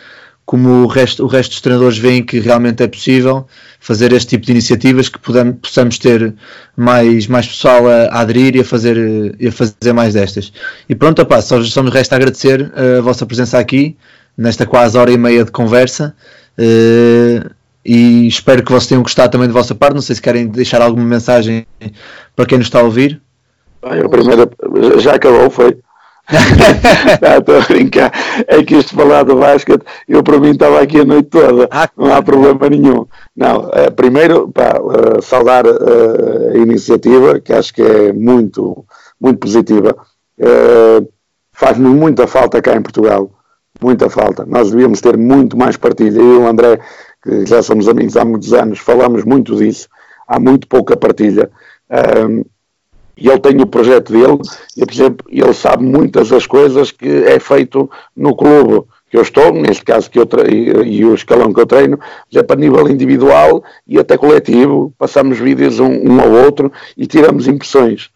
como 0.49 0.83
o 0.83 0.87
resto, 0.87 1.23
o 1.23 1.27
resto 1.27 1.51
dos 1.51 1.61
treinadores 1.61 1.99
veem 1.99 2.23
que 2.25 2.39
realmente 2.39 2.81
é 2.81 2.87
possível 2.87 3.45
fazer 3.79 4.11
este 4.13 4.29
tipo 4.29 4.47
de 4.47 4.51
iniciativas, 4.51 5.07
que 5.07 5.19
podamos, 5.19 5.57
possamos 5.61 5.99
ter 5.99 6.33
mais, 6.75 7.27
mais 7.27 7.47
pessoal 7.47 7.87
a, 7.87 8.05
a, 8.05 8.21
aderir 8.21 8.55
e 8.55 8.61
a, 8.61 8.65
fazer, 8.65 9.35
e 9.39 9.47
a 9.47 9.51
fazer 9.51 9.93
mais 9.93 10.15
destas. 10.15 10.51
E 10.89 10.95
pronto, 10.95 11.21
opá, 11.21 11.39
só, 11.39 11.63
só 11.63 11.83
me 11.83 11.91
resta 11.91 12.15
agradecer 12.15 12.71
a 12.75 12.99
vossa 12.99 13.27
presença 13.27 13.59
aqui, 13.59 13.95
nesta 14.39 14.65
quase 14.65 14.97
hora 14.97 15.11
e 15.11 15.17
meia 15.17 15.43
de 15.43 15.51
conversa. 15.51 16.15
Uh, 16.57 17.49
e 17.83 18.27
espero 18.27 18.63
que 18.63 18.71
vocês 18.71 18.87
tenham 18.87 19.03
gostado 19.03 19.31
também 19.31 19.47
da 19.47 19.53
vossa 19.53 19.75
parte. 19.75 19.95
Não 19.95 20.01
sei 20.01 20.15
se 20.15 20.21
querem 20.21 20.47
deixar 20.47 20.81
alguma 20.81 21.05
mensagem 21.05 21.67
para 22.35 22.45
quem 22.45 22.57
nos 22.57 22.67
está 22.67 22.79
a 22.79 22.83
ouvir. 22.83 23.21
A 23.81 24.09
primeira 24.09 24.49
já 24.99 25.15
acabou, 25.15 25.49
foi. 25.49 25.77
Estou 27.39 27.57
a 27.57 27.61
brincar. 27.61 28.11
É 28.47 28.63
que 28.63 28.75
isto 28.75 28.95
falar 28.95 29.23
do 29.23 29.35
basquete, 29.35 29.83
eu 30.07 30.23
para 30.23 30.39
mim 30.39 30.51
estava 30.51 30.79
aqui 30.79 30.99
a 30.99 31.05
noite 31.05 31.29
toda, 31.29 31.67
ah, 31.71 31.89
não 31.97 32.13
há 32.13 32.21
problema 32.21 32.69
nenhum. 32.69 33.07
Não, 33.35 33.69
é, 33.73 33.89
primeiro, 33.89 34.49
pá, 34.49 34.79
uh, 34.79 35.21
saudar 35.21 35.65
uh, 35.65 36.51
a 36.53 36.57
iniciativa, 36.57 37.39
que 37.39 37.51
acho 37.51 37.73
que 37.73 37.81
é 37.81 38.13
muito, 38.13 38.85
muito 39.19 39.39
positiva. 39.39 39.95
Uh, 40.37 41.07
Faz-me 41.59 41.89
muita 41.89 42.25
falta 42.25 42.61
cá 42.61 42.73
em 42.73 42.81
Portugal, 42.81 43.29
muita 43.81 44.09
falta. 44.09 44.45
Nós 44.45 44.71
devíamos 44.71 45.01
ter 45.01 45.17
muito 45.17 45.57
mais 45.57 45.77
partilha. 45.77 46.19
Eu 46.19 46.35
e 46.35 46.37
o 46.37 46.47
André, 46.47 46.79
que 47.23 47.45
já 47.45 47.61
somos 47.61 47.87
amigos 47.87 48.17
há 48.17 48.25
muitos 48.25 48.53
anos, 48.53 48.79
falamos 48.79 49.23
muito 49.23 49.55
disso. 49.55 49.87
Há 50.27 50.39
muito 50.39 50.67
pouca 50.67 50.95
partilha. 50.95 51.49
Uh, 51.89 52.45
e 53.19 53.27
ele 53.27 53.39
tem 53.39 53.59
o 53.61 53.67
projeto 53.67 54.13
dele, 54.13 54.39
e, 54.77 54.85
por 54.85 54.93
exemplo, 54.93 55.27
ele 55.29 55.53
sabe 55.53 55.83
muitas 55.83 56.29
das 56.29 56.47
coisas 56.47 56.89
que 56.89 57.05
é 57.05 57.37
feito 57.37 57.89
no 58.15 58.33
clube 58.33 58.85
que 59.09 59.17
eu 59.17 59.21
estou, 59.21 59.51
neste 59.51 59.83
caso 59.83 60.09
que 60.09 60.19
eu 60.19 60.25
treino, 60.25 60.83
e 60.85 61.03
o 61.03 61.15
escalão 61.15 61.51
que 61.51 61.59
eu 61.59 61.65
treino, 61.65 61.97
por 61.97 62.05
exemplo, 62.31 62.53
a 62.53 62.59
nível 62.59 62.87
individual 62.87 63.63
e 63.85 63.99
até 63.99 64.17
coletivo, 64.17 64.93
passamos 64.97 65.37
vídeos 65.39 65.79
um, 65.79 65.89
um 65.89 66.21
ao 66.21 66.31
outro 66.31 66.71
e 66.95 67.07
tiramos 67.07 67.47
impressões. 67.47 68.09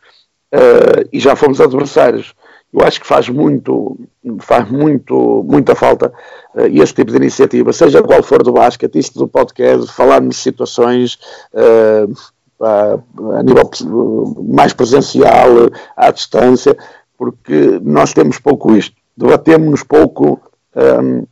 Uh, 0.54 1.10
e 1.12 1.19
já 1.19 1.36
fomos 1.36 1.60
adversários. 1.60 2.34
Eu 2.73 2.86
acho 2.86 2.99
que 2.99 3.07
faz 3.07 3.29
muito, 3.29 3.97
faz 4.39 4.69
muito, 4.69 5.45
muita 5.47 5.75
falta 5.75 6.12
uh, 6.55 6.65
este 6.65 6.95
tipo 6.95 7.12
de 7.12 7.17
iniciativa, 7.17 7.71
seja 7.71 8.01
qual 8.01 8.23
for 8.23 8.41
do 8.41 8.53
basquete, 8.53 8.97
isto 8.97 9.19
do 9.19 9.27
podcast, 9.27 9.91
falarmos 9.93 10.36
de 10.36 10.41
situações, 10.41 11.19
uh, 11.53 12.12
a 12.59 13.43
nível 13.43 13.69
mais 14.47 14.73
presencial, 14.73 15.69
à 15.95 16.12
distância, 16.12 16.75
porque 17.17 17.79
nós 17.81 18.13
temos 18.13 18.39
pouco 18.39 18.75
isto. 18.75 18.95
Debatemos-nos 19.15 19.83
pouco 19.83 20.41
um, 20.75 21.25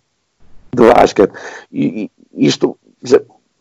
de 0.74 0.94
basquete. 0.94 1.34
E, 1.72 2.12
isto, 2.34 2.78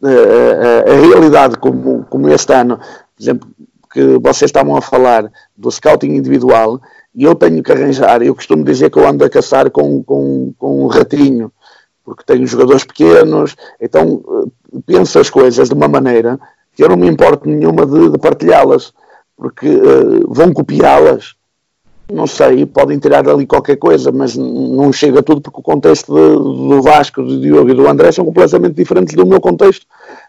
a, 0.02 0.06
a, 0.06 0.92
a, 0.92 1.00
realidade 1.00 1.56
como, 1.58 2.04
como 2.04 2.28
este 2.28 2.52
ano, 2.52 2.76
por 2.76 3.22
exemplo, 3.22 3.48
que 3.92 4.18
vocês 4.18 4.48
estavam 4.48 4.76
a 4.76 4.82
falar 4.82 5.30
do 5.56 5.70
scouting 5.70 6.14
individual, 6.14 6.80
e 7.14 7.24
eu 7.24 7.34
tenho 7.34 7.62
que 7.62 7.72
arranjar, 7.72 8.22
eu 8.22 8.34
costumo 8.34 8.64
dizer 8.64 8.90
que 8.90 8.98
eu 8.98 9.06
ando 9.06 9.24
a 9.24 9.30
caçar 9.30 9.70
com, 9.70 10.02
com, 10.02 10.52
com 10.58 10.84
um 10.84 10.86
ratinho, 10.86 11.52
porque 12.04 12.24
tenho 12.24 12.46
jogadores 12.46 12.84
pequenos, 12.84 13.56
então 13.80 14.22
eh, 14.74 14.78
penso 14.86 15.18
as 15.18 15.28
coisas 15.28 15.68
de 15.68 15.74
uma 15.74 15.88
maneira 15.88 16.38
que 16.74 16.82
eu 16.82 16.88
não 16.88 16.96
me 16.96 17.08
importo 17.08 17.48
nenhuma 17.48 17.84
de, 17.84 18.10
de 18.10 18.18
partilhá-las, 18.18 18.92
porque 19.36 19.68
uh, 19.68 20.32
vão 20.32 20.52
copiá-las 20.52 21.34
não 22.12 22.26
sei, 22.26 22.66
podem 22.66 22.98
tirar 22.98 23.26
ali 23.28 23.46
qualquer 23.46 23.76
coisa, 23.76 24.10
mas 24.10 24.36
não 24.36 24.92
chega 24.92 25.22
tudo 25.22 25.40
porque 25.40 25.60
o 25.60 25.62
contexto 25.62 26.12
de, 26.12 26.68
do 26.68 26.82
Vasco, 26.82 27.22
do 27.22 27.40
Diogo 27.40 27.70
e 27.70 27.74
do 27.74 27.88
André 27.88 28.10
são 28.12 28.24
completamente 28.24 28.74
diferentes 28.74 29.14
do 29.14 29.26
meu 29.26 29.40
contexto. 29.40 29.86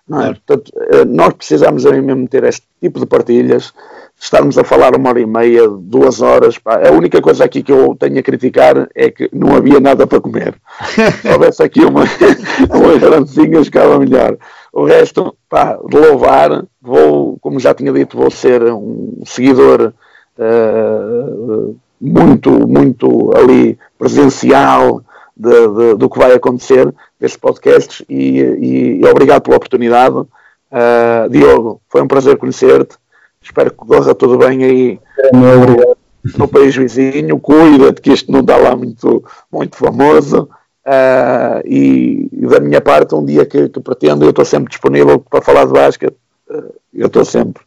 Não 0.07 0.21
é? 0.21 0.27
Portanto, 0.27 0.71
eh, 0.91 1.05
nós 1.05 1.33
precisamos 1.33 1.83
mesmo 1.83 2.27
ter 2.27 2.43
este 2.43 2.65
tipo 2.79 2.99
de 2.99 3.05
partilhas, 3.05 3.73
estarmos 4.21 4.55
a 4.55 4.63
falar 4.63 4.95
uma 4.95 5.09
hora 5.09 5.19
e 5.19 5.25
meia, 5.25 5.67
duas 5.67 6.21
horas. 6.21 6.57
Pá. 6.59 6.87
A 6.87 6.91
única 6.91 7.19
coisa 7.19 7.43
aqui 7.43 7.63
que 7.63 7.71
eu 7.71 7.95
tenho 7.99 8.19
a 8.19 8.23
criticar 8.23 8.87
é 8.93 9.09
que 9.09 9.27
não 9.33 9.55
havia 9.55 9.79
nada 9.79 10.05
para 10.05 10.21
comer. 10.21 10.53
Se 11.21 11.27
houvesse 11.27 11.63
aqui 11.63 11.83
uma, 11.83 12.03
uma 12.69 12.97
grandezinha, 12.99 13.63
ficava 13.63 13.97
melhor. 13.97 14.37
O 14.71 14.85
resto, 14.85 15.35
pá, 15.49 15.77
de 15.89 15.97
louvar, 15.97 16.63
vou, 16.79 17.37
como 17.41 17.59
já 17.59 17.73
tinha 17.73 17.91
dito, 17.91 18.15
vou 18.15 18.29
ser 18.29 18.61
um 18.71 19.23
seguidor 19.25 19.91
uh, 20.37 21.75
muito, 21.99 22.67
muito 22.67 23.31
ali 23.35 23.77
presencial 23.97 25.03
de, 25.35 25.67
de, 25.67 25.95
do 25.95 26.09
que 26.09 26.19
vai 26.19 26.33
acontecer 26.33 26.93
destes 27.19 27.39
podcasts 27.39 28.05
e, 28.07 28.39
e, 28.39 29.01
e 29.01 29.05
obrigado 29.07 29.41
pela 29.41 29.57
oportunidade. 29.57 30.15
Uh, 30.15 31.27
Diogo, 31.29 31.81
foi 31.89 32.03
um 32.03 32.07
prazer 32.07 32.37
conhecer-te. 32.37 33.01
Espero 33.41 33.71
que 33.71 33.77
corra 33.77 34.13
tudo 34.13 34.37
bem 34.37 34.63
aí 34.63 34.99
no, 35.33 35.97
no 36.37 36.47
país 36.47 36.75
vizinho. 36.75 37.39
Cuida-te 37.39 38.01
que 38.01 38.11
isto 38.11 38.31
não 38.31 38.41
está 38.41 38.57
lá 38.57 38.75
muito, 38.75 39.23
muito 39.51 39.75
famoso. 39.77 40.49
Uh, 40.85 41.61
e, 41.65 42.29
e, 42.31 42.47
da 42.47 42.59
minha 42.59 42.81
parte, 42.81 43.13
um 43.13 43.23
dia 43.23 43.45
que, 43.45 43.69
que 43.69 43.79
pretendo, 43.79 44.25
eu 44.25 44.31
estou 44.31 44.45
sempre 44.45 44.69
disponível 44.69 45.19
para 45.19 45.41
falar 45.41 45.65
de 45.65 45.73
basquete. 45.73 46.15
Uh, 46.49 46.73
eu 46.93 47.07
estou 47.07 47.23
sempre 47.23 47.63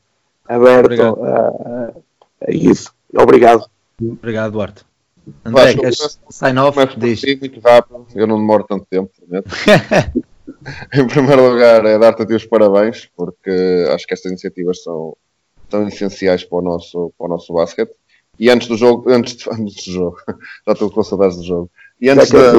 aberto 0.49 1.01
a, 1.03 1.93
a, 2.47 2.51
isso. 2.51 2.93
Obrigado. 3.17 3.65
Obrigado, 4.01 4.53
Duarte. 4.53 4.85
André, 5.45 5.75
queres 5.75 6.21
sign 6.29 6.59
off? 6.59 6.79
Diz. 6.99 7.23
Muito 7.41 7.61
rápido, 7.61 8.07
eu 8.15 8.27
não 8.27 8.37
demoro 8.37 8.65
tanto 8.65 8.85
tempo. 8.91 9.11
em 10.93 11.07
primeiro 11.07 11.51
lugar, 11.51 11.85
é 11.85 11.99
dar-te 11.99 12.33
os 12.35 12.47
parabéns, 12.47 13.09
porque 13.17 13.87
acho 13.91 14.07
que 14.07 14.15
estas 14.15 14.31
iniciativas 14.31 14.83
são, 14.83 15.17
são 15.75 15.89
essenciais 15.89 16.45
para 16.45 16.59
o 16.59 16.63
nosso, 16.63 17.13
para 17.19 17.27
o 17.27 17.29
nosso 17.29 17.53
basquete. 17.53 17.93
E 18.39 18.49
antes 18.49 18.69
do 18.69 18.77
jogo, 18.77 19.11
antes, 19.11 19.37
de, 19.37 19.51
antes 19.51 19.85
do 19.87 19.93
jogo, 19.93 20.17
já 20.67 20.73
estou 20.73 20.91
com 20.91 21.03
saudades 21.03 21.37
do 21.37 21.45
jogo. 21.45 21.71
E 22.01 22.09
antes, 22.09 22.31
da, 22.31 22.53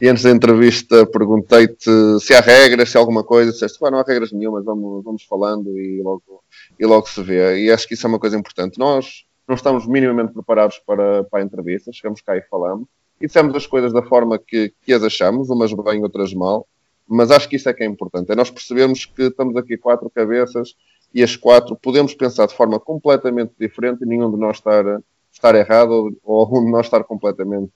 e 0.00 0.08
antes 0.08 0.24
da 0.24 0.30
entrevista 0.30 1.06
perguntei-te 1.06 1.90
se 2.20 2.34
há 2.34 2.40
regras, 2.40 2.90
se 2.90 2.96
há 2.96 3.00
alguma 3.00 3.22
coisa, 3.22 3.52
disseste, 3.52 3.78
não 3.82 3.98
há 3.98 4.02
regras 4.02 4.32
nenhumas, 4.32 4.64
vamos, 4.64 5.04
vamos 5.04 5.22
falando 5.24 5.78
e 5.78 6.02
logo, 6.02 6.42
e 6.78 6.86
logo 6.86 7.08
se 7.08 7.22
vê. 7.22 7.64
E 7.64 7.70
acho 7.70 7.86
que 7.86 7.94
isso 7.94 8.06
é 8.06 8.08
uma 8.08 8.18
coisa 8.18 8.36
importante. 8.36 8.78
Nós 8.78 9.24
não 9.46 9.54
estamos 9.54 9.86
minimamente 9.86 10.32
preparados 10.32 10.78
para, 10.78 11.24
para 11.24 11.40
a 11.40 11.42
entrevista, 11.42 11.92
chegamos 11.92 12.20
cá 12.20 12.36
e 12.36 12.42
falamos, 12.42 12.88
e 13.20 13.26
dissemos 13.26 13.54
as 13.54 13.66
coisas 13.66 13.92
da 13.92 14.02
forma 14.02 14.38
que, 14.38 14.72
que 14.82 14.92
as 14.92 15.02
achamos, 15.02 15.50
umas 15.50 15.72
bem, 15.72 16.02
outras 16.02 16.32
mal, 16.32 16.66
mas 17.06 17.30
acho 17.30 17.48
que 17.48 17.56
isso 17.56 17.68
é 17.68 17.74
que 17.74 17.82
é 17.82 17.86
importante, 17.86 18.30
é 18.30 18.36
nós 18.36 18.50
percebermos 18.50 19.04
que 19.04 19.24
estamos 19.24 19.56
aqui 19.56 19.76
quatro 19.76 20.08
cabeças 20.08 20.74
e 21.14 21.22
as 21.22 21.36
quatro 21.36 21.76
podemos 21.76 22.14
pensar 22.14 22.46
de 22.46 22.54
forma 22.54 22.80
completamente 22.80 23.52
diferente 23.58 24.02
e 24.02 24.06
nenhum 24.06 24.30
de 24.30 24.38
nós 24.38 24.56
estar, 24.56 24.84
estar 25.30 25.54
errado 25.54 25.90
ou, 25.90 26.12
ou 26.22 26.58
um 26.58 26.64
de 26.64 26.70
nós 26.70 26.86
estar 26.86 27.04
completamente, 27.04 27.72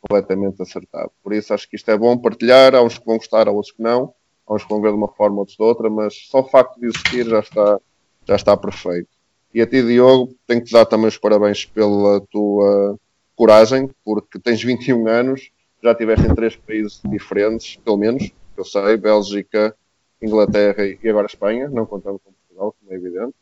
completamente 0.00 0.60
acertado. 0.60 1.10
Por 1.22 1.32
isso 1.32 1.54
acho 1.54 1.68
que 1.68 1.76
isto 1.76 1.90
é 1.90 1.96
bom 1.96 2.16
partilhar, 2.18 2.74
há 2.74 2.82
uns 2.82 2.98
que 2.98 3.06
vão 3.06 3.16
gostar, 3.16 3.48
há 3.48 3.50
outros 3.50 3.72
que 3.72 3.82
não, 3.82 4.12
há 4.46 4.54
uns 4.54 4.62
que 4.62 4.68
vão 4.68 4.80
ver 4.80 4.90
de 4.90 4.96
uma 4.96 5.08
forma, 5.08 5.38
outros 5.38 5.56
de 5.56 5.62
outra, 5.62 5.88
mas 5.88 6.14
só 6.28 6.40
o 6.40 6.48
facto 6.48 6.78
de 6.78 6.86
existir 6.86 7.26
já 7.26 7.40
está, 7.40 7.80
já 8.26 8.36
está 8.36 8.56
perfeito. 8.56 9.08
E 9.54 9.62
a 9.62 9.66
ti, 9.66 9.82
Diogo, 9.82 10.34
tenho 10.46 10.60
que 10.60 10.66
te 10.66 10.72
dar 10.72 10.84
também 10.84 11.08
os 11.08 11.16
parabéns 11.16 11.64
pela 11.64 12.20
tua 12.30 12.98
coragem, 13.34 13.90
porque 14.04 14.38
tens 14.38 14.62
21 14.62 15.08
anos, 15.08 15.50
já 15.82 15.92
estiveste 15.92 16.26
em 16.26 16.34
três 16.34 16.56
países 16.56 17.00
diferentes, 17.04 17.76
pelo 17.76 17.96
menos, 17.96 18.30
eu 18.56 18.64
sei, 18.64 18.96
Bélgica, 18.96 19.74
Inglaterra 20.20 20.84
e 20.86 21.08
agora 21.08 21.26
Espanha, 21.26 21.68
não 21.68 21.86
contando 21.86 22.18
com 22.18 22.30
Portugal, 22.56 22.74
como 22.80 22.92
é 22.92 22.96
evidente. 22.96 23.34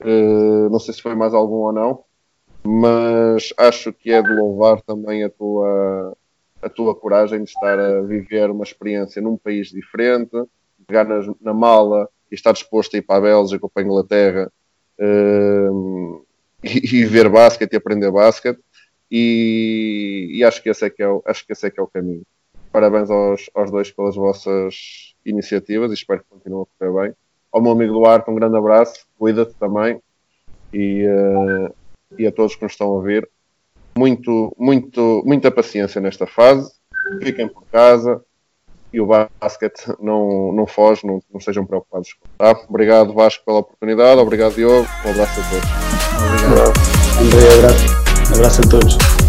Uh, 0.00 0.70
não 0.70 0.78
sei 0.78 0.94
se 0.94 1.02
foi 1.02 1.14
mais 1.14 1.34
algum 1.34 1.56
ou 1.56 1.72
não, 1.72 2.04
mas 2.62 3.52
acho 3.58 3.92
que 3.92 4.10
é 4.10 4.22
de 4.22 4.32
louvar 4.32 4.80
também 4.82 5.24
a 5.24 5.28
tua, 5.28 6.16
a 6.62 6.68
tua 6.68 6.94
coragem 6.94 7.42
de 7.42 7.50
estar 7.50 7.78
a 7.78 8.00
viver 8.02 8.50
uma 8.50 8.64
experiência 8.64 9.20
num 9.20 9.36
país 9.36 9.68
diferente, 9.68 10.30
pegar 10.86 11.04
na, 11.04 11.20
na 11.40 11.52
mala 11.52 12.08
e 12.30 12.34
estar 12.34 12.52
disposto 12.52 12.94
a 12.94 12.98
ir 12.98 13.02
para 13.02 13.16
a 13.16 13.20
Bélgica 13.20 13.66
ou 13.66 13.70
para 13.70 13.82
a 13.82 13.86
Inglaterra 13.86 14.52
uh, 14.98 16.26
e, 16.64 17.00
e, 17.00 17.04
ver 17.04 17.28
basquete 17.28 17.72
e 17.74 17.76
aprender 17.76 18.10
basquete 18.10 18.60
e, 19.10 20.30
e, 20.32 20.44
acho 20.44 20.62
que 20.62 20.70
esse 20.70 20.86
é 20.86 20.90
que 20.90 21.02
é 21.02 21.08
o, 21.08 21.22
acho 21.26 21.44
que 21.44 21.52
esse 21.52 21.66
é 21.66 21.70
que 21.70 21.80
é 21.80 21.82
o 21.82 21.88
caminho. 21.88 22.22
Parabéns 22.72 23.10
aos, 23.10 23.50
aos 23.52 23.70
dois 23.70 23.90
pelas 23.90 24.14
vossas 24.14 25.14
iniciativas 25.26 25.90
e 25.90 25.94
espero 25.94 26.20
que 26.20 26.30
continuem 26.30 26.62
a 26.62 26.78
correr 26.78 27.08
bem. 27.08 27.16
Ao 27.52 27.60
meu 27.60 27.72
amigo 27.72 27.92
Duarte, 27.92 28.30
um 28.30 28.34
grande 28.34 28.56
abraço, 28.56 29.06
cuida-te 29.18 29.54
também 29.54 30.00
e, 30.72 31.06
uh, 31.06 31.74
e 32.18 32.26
a 32.26 32.32
todos 32.32 32.54
que 32.54 32.62
nos 32.62 32.72
estão 32.72 32.88
a 32.88 32.92
ouvir. 32.92 33.28
Muito, 33.96 34.54
muito, 34.58 35.22
muita 35.24 35.50
paciência 35.50 36.00
nesta 36.00 36.26
fase. 36.26 36.72
Fiquem 37.22 37.48
por 37.48 37.64
casa, 37.66 38.22
e 38.92 39.00
o 39.00 39.06
basquete 39.06 39.86
não, 40.00 40.52
não 40.52 40.66
foge, 40.66 41.06
não, 41.06 41.22
não 41.32 41.40
sejam 41.40 41.64
preocupados. 41.64 42.16
Tá? 42.36 42.58
Obrigado 42.68 43.14
Vasco 43.14 43.44
pela 43.44 43.58
oportunidade, 43.58 44.20
obrigado 44.20 44.54
Diogo, 44.54 44.86
um 45.04 45.10
abraço 45.10 45.40
a 45.40 45.50
todos. 45.50 45.68
Obrigado. 46.26 46.72
André, 47.20 47.58
abraço. 47.58 48.30
Um 48.30 48.34
abraço 48.34 48.60
a 48.60 48.68
todos. 48.68 49.19